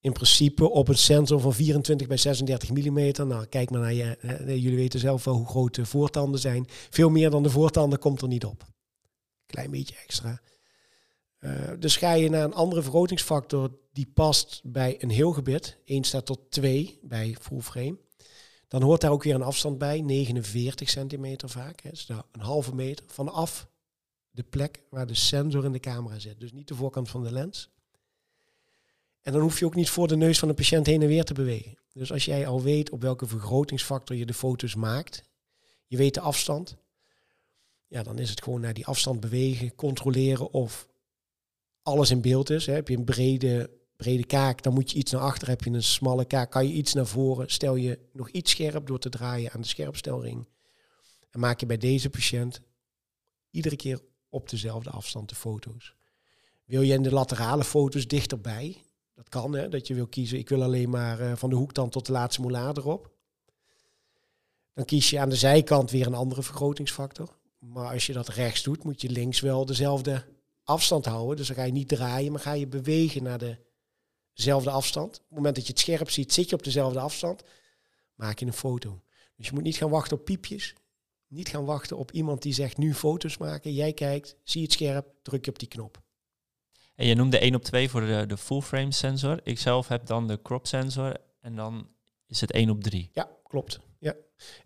[0.00, 3.28] in principe op een sensor van 24 bij 36 mm.
[3.28, 4.16] Nou, kijk maar naar je.
[4.46, 6.66] Jullie weten zelf wel hoe groot de voortanden zijn.
[6.68, 8.64] Veel meer dan de voortanden komt er niet op.
[9.46, 10.40] Klein beetje extra.
[11.40, 15.78] Uh, dus ga je naar een andere vergrotingsfactor die past bij een heel gebit.
[15.84, 17.98] 1 staat tot 2 bij full frame.
[18.68, 21.80] Dan hoort daar ook weer een afstand bij, 49 centimeter vaak.
[21.80, 23.68] Hè, dus een halve meter vanaf
[24.30, 26.40] de plek waar de sensor in de camera zit.
[26.40, 27.70] Dus niet de voorkant van de lens,
[29.28, 31.24] en dan hoef je ook niet voor de neus van de patiënt heen en weer
[31.24, 31.78] te bewegen.
[31.92, 35.22] Dus als jij al weet op welke vergrotingsfactor je de foto's maakt,
[35.86, 36.76] je weet de afstand,
[37.86, 40.88] ja, dan is het gewoon naar die afstand bewegen, controleren of
[41.82, 42.66] alles in beeld is.
[42.66, 45.48] Heb je een brede, brede kaak, dan moet je iets naar achter.
[45.48, 47.50] Heb je een smalle kaak, kan je iets naar voren.
[47.50, 50.46] Stel je nog iets scherp door te draaien aan de scherpstelring.
[51.30, 52.60] En maak je bij deze patiënt
[53.50, 55.94] iedere keer op dezelfde afstand de foto's.
[56.64, 58.82] Wil je in de laterale foto's dichterbij,
[59.14, 61.92] dat kan, hè, dat je wil kiezen, ik wil alleen maar uh, van de hoektand
[61.92, 63.10] tot de laatste molar erop.
[64.74, 67.38] Dan kies je aan de zijkant weer een andere vergrotingsfactor.
[67.58, 70.24] Maar als je dat rechts doet, moet je links wel dezelfde
[70.64, 71.36] afstand houden.
[71.36, 73.38] Dus dan ga je niet draaien, maar ga je bewegen naar
[74.38, 75.16] dezelfde afstand.
[75.16, 77.42] Op het moment dat je het scherp ziet, zit je op dezelfde afstand.
[78.14, 79.02] Maak je een foto.
[79.36, 80.74] Dus je moet niet gaan wachten op piepjes.
[81.26, 83.72] Niet gaan wachten op iemand die zegt nu foto's maken.
[83.72, 86.02] Jij kijkt, zie het scherp, druk je op die knop.
[86.94, 89.40] En je noemde 1 op 2 voor de, de full frame sensor.
[89.42, 91.88] Ik zelf heb dan de crop sensor en dan
[92.26, 93.10] is het 1 op 3.
[93.12, 93.80] Ja, klopt.
[93.98, 94.14] Ja.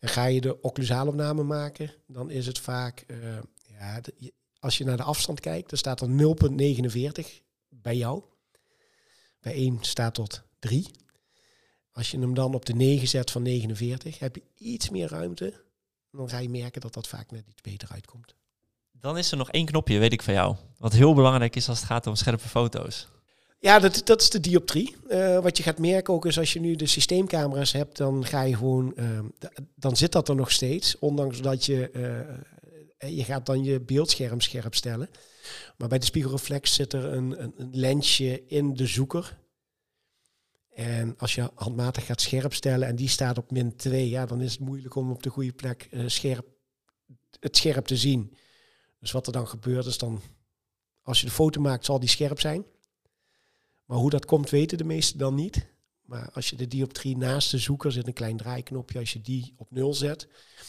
[0.00, 4.84] En ga je de occlusaalopname maken, dan is het vaak, uh, ja, de, als je
[4.84, 7.28] naar de afstand kijkt, dan staat er 0,49
[7.68, 8.22] bij jou.
[9.42, 10.86] Bij 1 staat tot 3.
[11.92, 15.64] Als je hem dan op de 9 zet van 49, heb je iets meer ruimte.
[16.10, 18.34] Dan ga je merken dat dat vaak net iets beter uitkomt.
[18.92, 20.56] Dan is er nog één knopje, weet ik van jou.
[20.78, 23.08] Wat heel belangrijk is als het gaat om scherpe foto's.
[23.58, 24.96] Ja, dat, dat is de dioptrie.
[25.10, 28.42] Uh, wat je gaat merken ook is als je nu de systeemcamera's hebt, dan ga
[28.42, 29.18] je gewoon, uh,
[29.74, 30.98] dan zit dat er nog steeds.
[30.98, 31.90] Ondanks dat je,
[32.98, 35.08] uh, je gaat dan je beeldscherm scherp stellen.
[35.76, 39.36] Maar bij de spiegelreflex zit er een, een, een, lensje in de zoeker.
[40.74, 44.40] En als je handmatig gaat scherp stellen en die staat op min 2, ja, dan
[44.40, 46.46] is het moeilijk om op de goede plek scherp,
[47.40, 48.36] het scherp te zien.
[48.98, 50.22] Dus wat er dan gebeurt is dan,
[51.02, 52.64] als je de foto maakt, zal die scherp zijn.
[53.84, 55.70] Maar hoe dat komt, weten de meesten dan niet.
[56.02, 59.54] Maar als je de dioptrie naast de zoeker zit, een klein draaiknopje, als je die
[59.56, 60.28] op nul zet,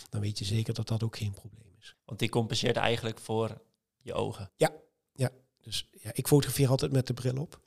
[0.10, 1.96] dan weet je zeker dat dat ook geen probleem is.
[2.06, 3.62] Want die compenseert eigenlijk voor
[4.02, 4.52] je ogen.
[4.56, 4.74] Ja,
[5.14, 5.30] ja.
[5.62, 7.62] Dus ja, ik fotografeer altijd met de bril op.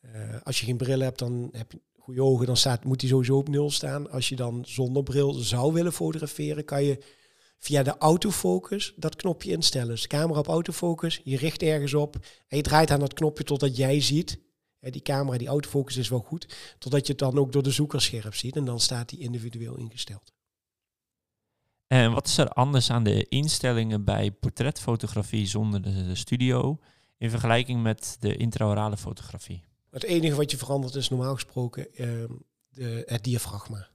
[0.00, 3.10] Eh, als je geen bril hebt, dan heb je goede ogen, dan staat, moet hij
[3.10, 4.10] sowieso op nul staan.
[4.10, 7.04] Als je dan zonder bril zou willen fotograferen, kan je
[7.58, 9.88] via de autofocus dat knopje instellen.
[9.88, 12.16] Dus camera op autofocus, je richt ergens op
[12.48, 14.38] en je draait aan dat knopje totdat jij ziet.
[14.80, 18.00] Die camera, die autofocus is wel goed, totdat je het dan ook door de zoeker
[18.00, 20.32] scherp ziet en dan staat die individueel ingesteld.
[21.86, 26.78] En wat is er anders aan de instellingen bij portretfotografie zonder de, studio
[27.18, 29.69] in vergelijking met de intraorale fotografie?
[29.90, 32.32] Het enige wat je verandert is normaal gesproken ehm,
[32.68, 33.90] de, het diafragma.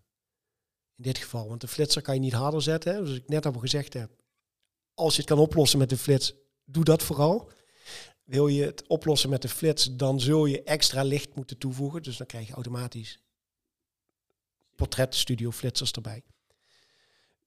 [0.96, 2.94] In dit geval, want de flitser kan je niet harder zetten.
[2.94, 3.04] Hè?
[3.04, 4.12] Dus ik net al gezegd heb,
[4.94, 6.34] als je het kan oplossen met de flits,
[6.66, 7.52] doe dat vooral.
[8.24, 12.04] Wil je het oplossen met de flits, dan zul je extra licht moeten toevoegen.
[12.04, 13.20] Dus dan krijg je automatisch
[14.76, 16.24] portretstudio flitsers erbij.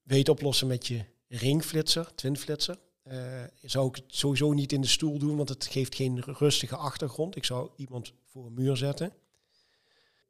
[0.01, 2.79] Wil je oplossen met je ringflitser, twinflitser,
[3.11, 6.75] uh, zou ik het sowieso niet in de stoel doen, want het geeft geen rustige
[6.75, 7.35] achtergrond.
[7.35, 9.13] Ik zou iemand voor een muur zetten.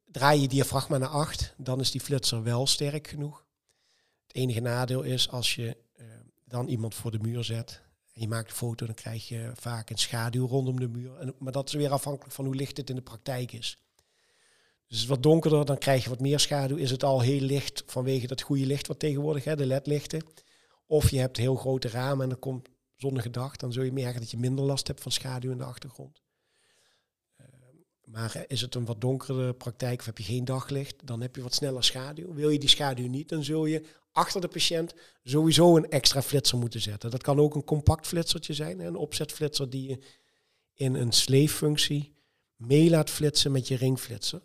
[0.05, 3.45] Draai je diafragma naar 8, dan is die flitser wel sterk genoeg.
[4.27, 6.05] Het enige nadeel is als je uh,
[6.45, 7.81] dan iemand voor de muur zet
[8.19, 11.33] en je maakt een foto, dan krijg je vaak een schaduw rondom de muur.
[11.37, 13.77] Maar dat is weer afhankelijk van hoe licht het in de praktijk is.
[14.87, 16.77] Dus het is wat donkerder, dan krijg je wat meer schaduw.
[16.77, 20.23] Is het al heel licht vanwege dat goede licht wat tegenwoordig, hè, de ledlichten.
[20.89, 24.19] Of je hebt heel grote ramen en dan komt zonnige dag, dan zul je merken
[24.19, 26.21] dat je minder last hebt van schaduw in de achtergrond.
[27.41, 27.47] Uh,
[28.03, 31.41] maar is het een wat donkere praktijk of heb je geen daglicht, dan heb je
[31.41, 32.33] wat sneller schaduw.
[32.33, 36.57] Wil je die schaduw niet, dan zul je achter de patiënt sowieso een extra flitser
[36.57, 37.11] moeten zetten.
[37.11, 39.99] Dat kan ook een compact flitsertje zijn, een opzetflitser die je
[40.73, 42.15] in een sleeffunctie
[42.55, 44.41] mee laat flitsen met je ringflitser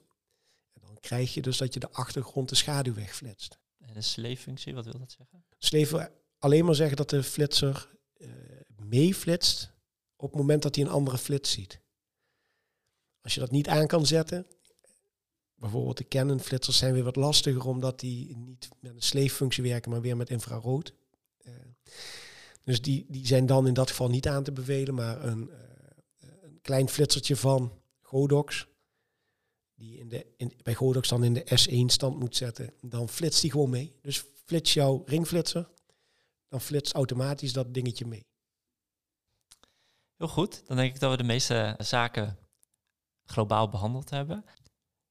[1.05, 3.59] krijg je dus dat je de achtergrond de schaduw wegflitst.
[3.79, 5.45] En de sleeffunctie, wat wil dat zeggen?
[5.59, 5.93] Sleef
[6.45, 8.29] alleen maar zeggen dat de flitser uh,
[8.77, 9.73] meeflitst
[10.17, 11.81] op het moment dat hij een andere flits ziet.
[13.23, 14.47] Als je dat niet aan kan zetten,
[15.55, 19.91] bijvoorbeeld de Canon flitsers zijn weer wat lastiger omdat die niet met een sleeffunctie werken,
[19.91, 20.95] maar weer met infrarood.
[21.47, 21.53] Uh,
[22.65, 26.29] dus die, die zijn dan in dat geval niet aan te bevelen, maar een, uh,
[26.43, 28.67] een klein flitsertje van Godox
[29.75, 30.27] die in de,
[30.63, 33.93] bij Godox dan in de S1 stand moet zetten, dan flitst die gewoon mee.
[34.01, 35.69] Dus flits jouw ringflitser,
[36.55, 38.27] dan flitst automatisch dat dingetje mee.
[40.17, 42.39] Heel goed, dan denk ik dat we de meeste zaken
[43.25, 44.45] globaal behandeld hebben.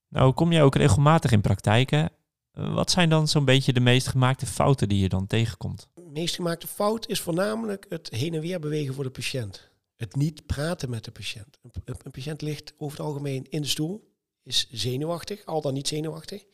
[0.07, 2.11] Nou, kom je ook regelmatig in praktijken.
[2.51, 5.89] Wat zijn dan zo'n beetje de meest gemaakte fouten die je dan tegenkomt?
[5.93, 9.71] De meest gemaakte fout is voornamelijk het heen en weer bewegen voor de patiënt.
[9.95, 11.57] Het niet praten met de patiënt.
[11.83, 14.11] een patiënt ligt over het algemeen in de stoel
[14.43, 16.45] is zenuwachtig, al dan niet zenuwachtig.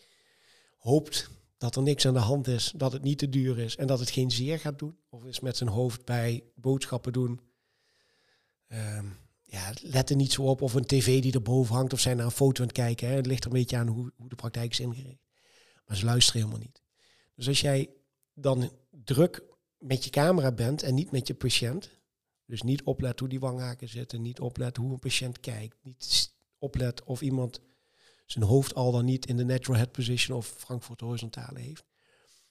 [0.77, 1.29] Hoopt
[1.59, 3.99] dat er niks aan de hand is, dat het niet te duur is en dat
[3.99, 4.97] het geen zeer gaat doen.
[5.09, 7.39] Of is met zijn hoofd bij boodschappen doen.
[8.67, 12.17] Um, ja, let er niet zo op of een tv die erboven hangt of zijn
[12.17, 13.07] naar een foto aan het kijken.
[13.07, 13.15] Hè.
[13.15, 15.23] Het ligt er een beetje aan hoe, hoe de praktijk is ingericht.
[15.85, 16.81] Maar ze luisteren helemaal niet.
[17.35, 17.89] Dus als jij
[18.33, 19.43] dan druk
[19.77, 21.89] met je camera bent en niet met je patiënt,
[22.45, 27.03] dus niet oplet hoe die wanghaken zitten, niet oplet hoe een patiënt kijkt, niet oplet
[27.03, 27.61] of iemand
[28.31, 31.83] zijn hoofd al dan niet in de natural head position of Frankfurt horizontale heeft.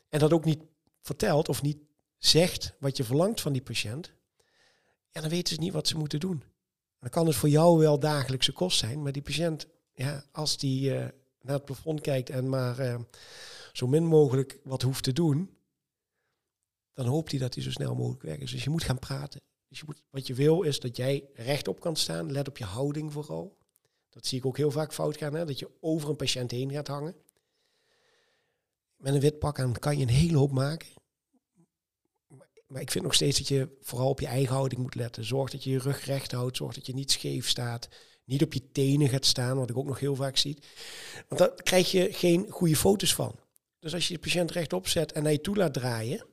[0.09, 0.63] En dat ook niet
[1.03, 1.79] vertelt of niet
[2.17, 4.13] zegt wat je verlangt van die patiënt,
[5.11, 6.43] ja, dan weten ze niet wat ze moeten doen.
[7.01, 10.91] Dan kan het voor jou wel dagelijkse kost zijn, maar die patiënt, ja, als die
[10.91, 10.97] uh,
[11.41, 12.99] naar het plafond kijkt en maar uh,
[13.73, 15.57] zo min mogelijk wat hoeft te doen,
[16.93, 18.51] dan hoopt hij dat hij zo snel mogelijk weg is.
[18.51, 19.41] Dus je moet gaan praten.
[19.69, 22.65] Dus je moet, wat je wil is dat jij rechtop kan staan, let op je
[22.65, 23.58] houding vooral.
[24.19, 25.45] Dat zie ik ook heel vaak fout gaan, hè?
[25.45, 27.15] dat je over een patiënt heen gaat hangen.
[28.97, 30.89] Met een wit pak aan kan je een hele hoop maken.
[32.67, 35.25] Maar ik vind nog steeds dat je vooral op je eigen houding moet letten.
[35.25, 36.57] Zorg dat je je rug recht houdt.
[36.57, 37.89] Zorg dat je niet scheef staat.
[38.25, 40.59] Niet op je tenen gaat staan, wat ik ook nog heel vaak zie.
[41.29, 43.35] Want daar krijg je geen goede foto's van.
[43.79, 46.27] Dus als je de patiënt rechtop zet en je toe laat draaien,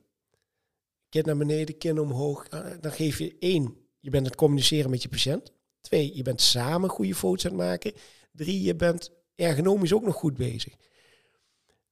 [1.09, 5.01] kin naar beneden, kin omhoog, eh, dan geef je één, je bent het communiceren met
[5.01, 5.54] je patiënt.
[5.85, 7.93] Twee, je bent samen goede foto's aan het maken.
[8.31, 10.73] Drie, je bent ergonomisch ook nog goed bezig.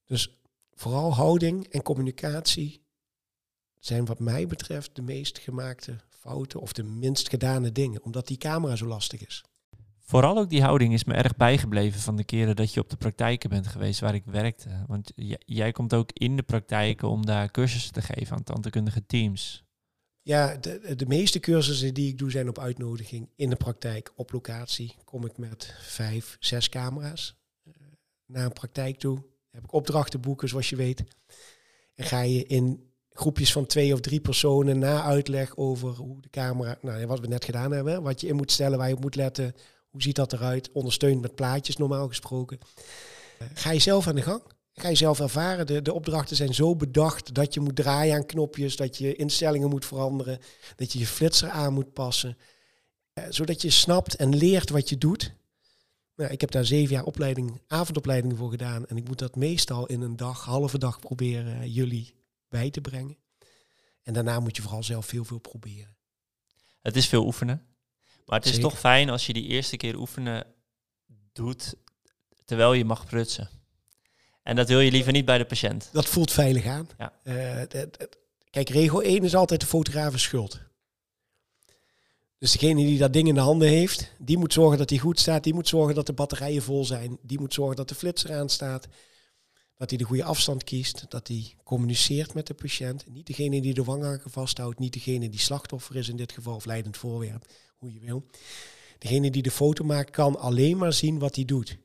[0.06, 0.42] Dus
[0.74, 2.84] vooral houding en communicatie
[3.80, 8.38] zijn wat mij betreft de meest gemaakte fouten of de minst gedane dingen, omdat die
[8.38, 9.44] camera zo lastig is.
[10.00, 12.98] Vooral ook die houding is me erg bijgebleven van de keren dat je op de
[12.98, 14.84] praktijken bent geweest waar ik werkte.
[14.88, 15.12] Want
[15.46, 19.63] jij komt ook in de praktijken om daar cursussen te geven aan tandheelkundige teams.
[20.26, 20.58] Ja,
[20.96, 23.30] de, meeste cursussen die ik doe zijn op uitnodiging.
[23.36, 27.36] In de praktijk, op locatie, kom ik met vijf, zes camera's
[27.68, 27.74] uh,
[28.26, 29.24] naar een praktijk toe.
[29.52, 31.04] Heb ik opdrachten boeken, zoals je weet.
[31.96, 36.30] En ga je in groepjes van twee of drie personen na uitleg over hoe de
[36.30, 39.02] camera, nou wat we net gedaan hebben, wat je in moet stellen, waar je op
[39.02, 39.56] moet letten,
[39.90, 40.72] Hoe ziet dat eruit?
[40.72, 42.60] Ondersteund met plaatjes normaal gesproken.
[43.40, 44.42] Eh, ga je zelf aan de gang.
[44.74, 45.66] Ga je zelf ervaren.
[45.66, 49.70] De, de opdrachten zijn zo bedacht dat je moet draaien aan knopjes, dat je instellingen
[49.70, 50.40] moet veranderen,
[50.76, 52.38] dat je je flitser aan moet passen.
[53.14, 55.34] Eh, zodat je snapt en leert wat je doet.
[56.16, 58.86] Nou, ik heb daar zeven jaar opleiding, avondopleiding voor gedaan.
[58.86, 62.16] En ik moet dat meestal in een dag, halve dag proberen jullie
[62.50, 63.18] bij te brengen.
[64.04, 65.96] En daarna moet je vooral zelf heel veel proberen.
[66.82, 67.66] Het is veel oefenen.
[68.26, 68.70] Maar het is Zeker.
[68.70, 70.46] toch fijn als je die eerste keer oefenen
[71.32, 71.76] doet
[72.46, 73.50] terwijl je mag prutsen.
[74.44, 75.90] En dat wil je liever niet bij de patiënt.
[75.92, 76.90] Dat voelt veilig aan.
[76.98, 77.14] Ja.
[77.24, 77.82] Eh,
[78.50, 80.60] kijk, regel 1 is altijd de fotograaf schuld.
[82.38, 85.20] Dus degene die dat ding in de handen heeft, die moet zorgen dat hij goed
[85.20, 85.44] staat.
[85.44, 87.18] Die moet zorgen dat de batterijen vol zijn.
[87.22, 88.88] Die moet zorgen dat de flitser aan staat.
[89.78, 91.06] Dat hij de goede afstand kiest.
[91.10, 93.06] Dat hij communiceert met de patiënt.
[93.08, 94.80] Niet degene die de wanghaken vasthoudt.
[94.80, 96.56] Niet degene die slachtoffer is in dit geval.
[96.56, 97.46] Of leidend voorwerp,
[97.78, 98.26] hoe je wil.
[98.98, 101.78] Degene die de foto maakt kan alleen maar zien wat hij doet.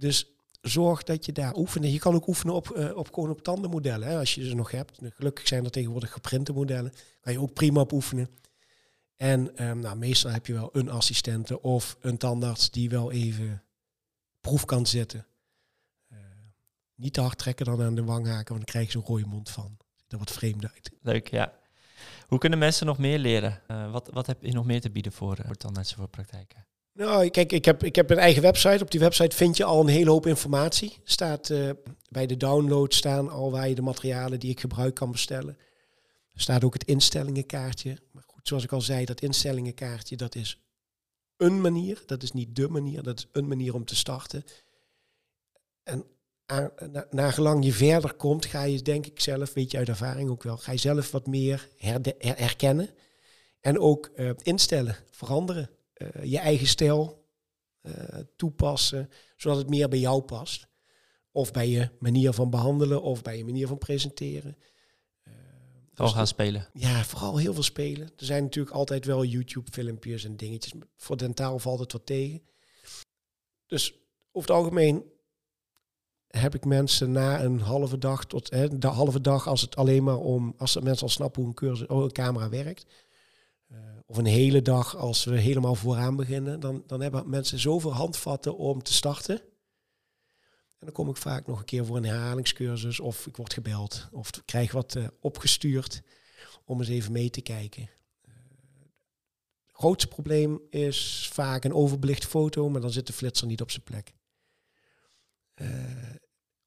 [0.00, 0.26] Dus
[0.60, 1.84] zorg dat je daar oefent.
[1.84, 4.70] Je kan ook oefenen op, eh, op gewoon op tandenmodellen, hè, als je ze nog
[4.70, 4.98] hebt.
[5.02, 6.92] Gelukkig zijn er tegenwoordig geprinte modellen.
[7.20, 8.28] Kan je ook prima op oefenen.
[9.16, 13.62] En ehm, nou, meestal heb je wel een assistente of een tandarts die wel even
[14.40, 15.26] proef kan zetten.
[16.08, 16.18] Eh,
[16.94, 19.50] niet te hard trekken dan aan de wanghaken, want dan krijg je zo'n rode mond
[19.50, 19.76] van.
[19.96, 20.90] Ziet er wat vreemd uit.
[21.02, 21.52] Leuk, ja.
[22.26, 23.62] Hoe kunnen mensen nog meer leren?
[23.66, 26.66] Eh, wat, wat heb je nog meer te bieden voor, voor tandartsen voor praktijken?
[26.92, 28.82] Nou, kijk, ik heb, ik heb een eigen website.
[28.82, 30.98] Op die website vind je al een hele hoop informatie.
[31.04, 31.70] Staat eh,
[32.08, 35.58] bij de download staan al waar je de materialen die ik gebruik kan bestellen.
[36.32, 37.98] Er staat ook het instellingenkaartje.
[38.10, 40.60] Maar goed, zoals ik al zei, dat instellingenkaartje, dat is
[41.36, 42.02] een manier.
[42.06, 44.44] Dat is niet de manier, dat is een manier om te starten.
[45.82, 46.04] En
[46.46, 50.30] aan, na, nagelang je verder komt, ga je denk ik zelf, weet je uit ervaring
[50.30, 52.90] ook wel, ga je zelf wat meer herde, her, herkennen.
[53.60, 55.70] En ook uh, instellen, veranderen.
[56.02, 57.28] Uh, je eigen stijl
[57.82, 57.94] uh,
[58.36, 60.68] toepassen, zodat het meer bij jou past.
[61.32, 64.56] Of bij je manier van behandelen, of bij je manier van presenteren.
[65.24, 65.34] Uh,
[65.92, 66.68] vooral gaan spelen.
[66.72, 68.06] Ja, vooral heel veel spelen.
[68.16, 70.72] Er zijn natuurlijk altijd wel YouTube-filmpjes en dingetjes.
[70.96, 72.42] Voor dentaal valt het wat tegen.
[73.66, 73.94] Dus
[74.32, 75.04] over het algemeen
[76.26, 80.04] heb ik mensen na een halve dag tot hè, de halve dag, als het alleen
[80.04, 82.86] maar om, als de mensen al snappen hoe een, cursus, oh, een camera werkt,
[84.10, 88.56] of een hele dag als we helemaal vooraan beginnen, dan, dan hebben mensen zoveel handvatten
[88.56, 89.36] om te starten.
[90.78, 94.08] En dan kom ik vaak nog een keer voor een herhalingscursus of ik word gebeld
[94.12, 96.02] of ik krijg wat uh, opgestuurd
[96.64, 97.82] om eens even mee te kijken.
[99.66, 103.70] Het grootste probleem is vaak een overbelichte foto, maar dan zit de flitser niet op
[103.70, 104.14] zijn plek.
[105.54, 105.68] Uh,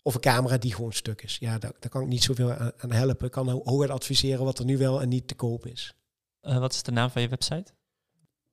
[0.02, 1.38] of een camera die gewoon stuk is.
[1.40, 3.26] Ja, daar, kan ik niet zoveel aan, helpen.
[3.26, 5.96] Ik kan hooguit adviseren wat er nu wel en niet te koop is.
[6.44, 7.74] Uh, wat is de naam van je website?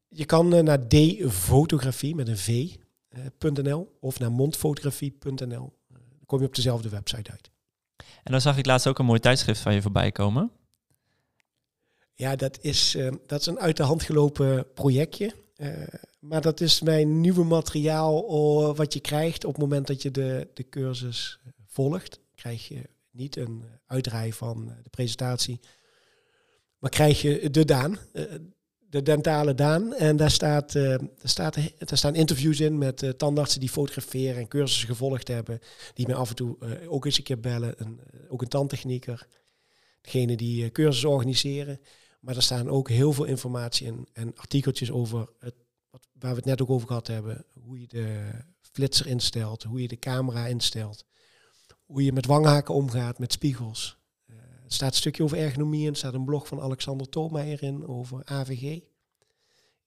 [0.09, 5.73] Je kan uh, naar dfotografie met een v.nl uh, of naar mondfotografie.nl.
[5.89, 7.51] dan kom je op dezelfde website uit.
[7.97, 10.51] En dan zag ik laatst ook een mooi tijdschrift van je voorbij komen.
[12.15, 15.35] Ja, dat is, uh, dat is een uit de hand gelopen projectje.
[16.21, 20.49] Maar dat is mijn nieuwe materiaal wat je krijgt op het moment dat je de,
[20.55, 22.21] de cursus volgt.
[22.35, 25.61] Krijg je niet een uitdraai van de presentatie,
[26.81, 28.25] maar krijg je de Daan, uh,
[28.79, 29.95] de dentale Daan.
[29.95, 34.37] En daar, staat, uh, daar, staat, daar staan interviews in met uh, tandartsen die fotograferen
[34.37, 35.61] en cursussen gevolgd hebben.
[35.95, 36.57] Die me af en toe
[36.89, 37.75] ook eens een keer bellen.
[38.29, 39.27] Ook een tandtechnieker.
[40.01, 41.81] Degene die cursussen organiseren.
[42.21, 45.55] Maar er staan ook heel veel informatie in en artikeltjes over het,
[45.91, 47.45] wat, waar we het net ook over gehad hebben.
[47.65, 51.05] Hoe je de flitser instelt, hoe je de camera instelt.
[51.85, 54.00] Hoe je met wanghaken omgaat, met spiegels.
[54.71, 55.91] Er staat een stukje over ergonomie in.
[55.91, 58.81] Er staat een blog van Alexander Thomeijer in over AVG.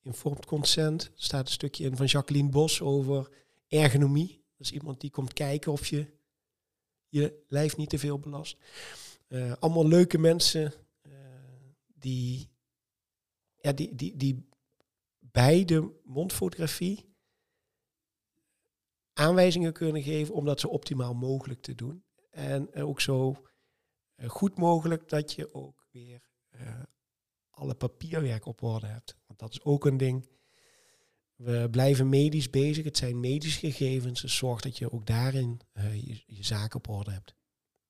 [0.01, 1.03] Informed consent.
[1.03, 3.29] Er staat een stukje in van Jacqueline Bos over
[3.67, 4.43] ergonomie.
[4.57, 6.07] Dat is iemand die komt kijken of je
[7.07, 8.57] je lijf niet te veel belast.
[9.27, 10.73] Uh, allemaal leuke mensen
[12.03, 12.49] die,
[13.61, 14.47] ja, die, die, die
[15.19, 17.05] bij de mondfotografie
[19.13, 22.03] aanwijzingen kunnen geven om dat zo optimaal mogelijk te doen.
[22.29, 23.43] En ook zo
[24.28, 26.61] goed mogelijk dat je ook weer uh,
[27.49, 29.18] alle papierwerk op orde hebt.
[29.28, 30.28] Want dat is ook een ding.
[31.36, 32.84] We blijven medisch bezig.
[32.84, 34.22] Het zijn medische gegevens.
[34.22, 37.36] Dus zorg dat je ook daarin uh, je, je zaken op orde hebt.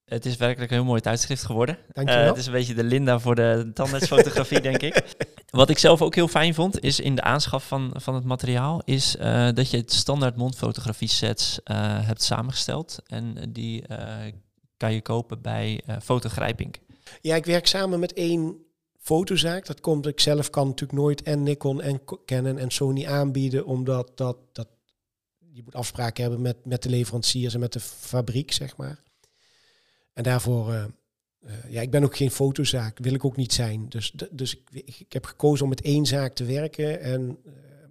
[0.04, 1.78] Het is werkelijk een heel mooi tijdschrift geworden.
[1.92, 2.22] Dankjewel.
[2.22, 5.16] Uh, het is een beetje de Linda voor de tandartsfotografie, denk ik.
[5.50, 8.82] Wat ik zelf ook heel fijn vond, is in de aanschaf van, van het materiaal,
[8.84, 12.98] is uh, dat je het standaard mondfotografie sets uh, hebt samengesteld.
[13.06, 13.84] En die
[14.88, 16.74] je kopen bij Fotogrijping.
[17.20, 18.64] Ja, ik werk samen met één
[19.04, 19.66] fotozaak.
[19.66, 24.12] Dat komt, ik zelf kan natuurlijk nooit en Nikon en Canon en Sony aanbieden, omdat
[24.14, 24.68] dat, dat
[25.52, 29.02] je moet afspraken hebben met, met de leveranciers en met de fabriek, zeg maar.
[30.12, 30.84] En daarvoor, uh,
[31.68, 33.88] ja, ik ben ook geen fotozaak, wil ik ook niet zijn.
[33.88, 37.38] Dus, dus ik, heb gekozen om met één zaak te werken en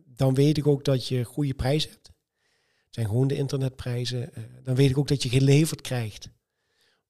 [0.05, 2.07] dan weet ik ook dat je goede prijzen hebt.
[2.85, 4.31] Het zijn gewoon de internetprijzen.
[4.63, 6.29] dan weet ik ook dat je geleverd krijgt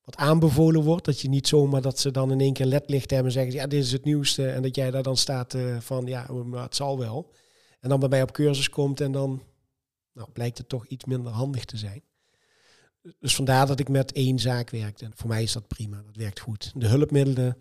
[0.03, 1.05] wat aanbevolen wordt.
[1.05, 3.67] Dat je niet zomaar dat ze dan in één keer ledlicht hebben en zeggen, ja,
[3.67, 4.49] dit is het nieuwste.
[4.49, 7.31] En dat jij daar dan staat uh, van, ja, maar het zal wel.
[7.79, 9.41] En dan bij mij op cursus komt en dan
[10.13, 12.03] nou, blijkt het toch iets minder handig te zijn.
[13.19, 15.01] Dus vandaar dat ik met één zaak werk.
[15.01, 16.71] En voor mij is dat prima, dat werkt goed.
[16.75, 17.57] De hulpmiddelen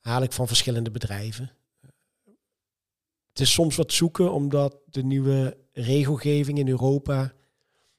[0.00, 1.50] haal ik van verschillende bedrijven.
[3.28, 7.32] Het is soms wat zoeken, omdat de nieuwe regelgeving in Europa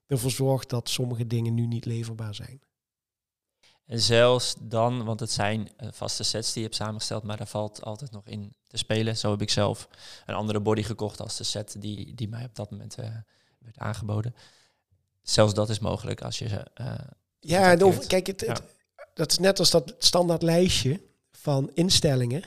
[0.07, 2.61] ervoor zorgt dat sommige dingen nu niet leverbaar zijn.
[3.85, 7.47] En zelfs dan, want het zijn uh, vaste sets die je hebt samengesteld, maar daar
[7.47, 9.17] valt altijd nog in te spelen.
[9.17, 9.87] Zo heb ik zelf
[10.25, 13.05] een andere body gekocht als de set die, die mij op dat moment uh,
[13.59, 14.35] werd aangeboden.
[15.21, 16.65] Zelfs dat is mogelijk als je ze.
[16.81, 16.93] Uh,
[17.39, 18.61] ja, over, kijk, het, het,
[19.13, 22.43] dat is net als dat standaard lijstje van instellingen.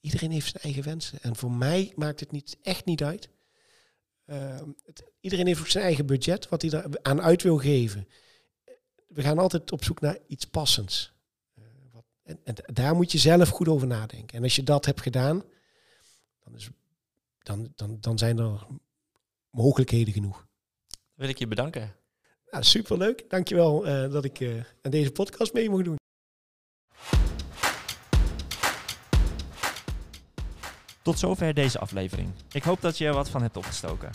[0.00, 1.18] iedereen heeft zijn eigen wensen.
[1.22, 3.28] En voor mij maakt het niet, echt niet uit.
[4.24, 8.06] Het, iedereen heeft ook zijn eigen budget, wat hij er aan uit wil geven
[9.14, 11.12] we gaan altijd op zoek naar iets passends.
[11.58, 14.36] Uh, wat, en, en, daar moet je zelf goed over nadenken.
[14.36, 15.42] En als je dat hebt gedaan,
[16.44, 16.70] dan, is,
[17.42, 18.66] dan, dan, dan zijn er
[19.50, 20.46] mogelijkheden genoeg.
[21.14, 21.96] Wil ik je bedanken.
[22.50, 23.30] Ja, superleuk.
[23.30, 25.98] Dankjewel uh, dat ik uh, aan deze podcast mee mocht doen.
[31.02, 32.32] Tot zover deze aflevering.
[32.52, 34.10] Ik hoop dat je er wat van hebt opgestoken.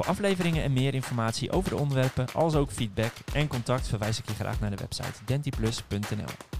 [0.00, 4.28] Voor afleveringen en meer informatie over de onderwerpen, als ook feedback en contact verwijs ik
[4.28, 6.59] je graag naar de website dentiplus.nl.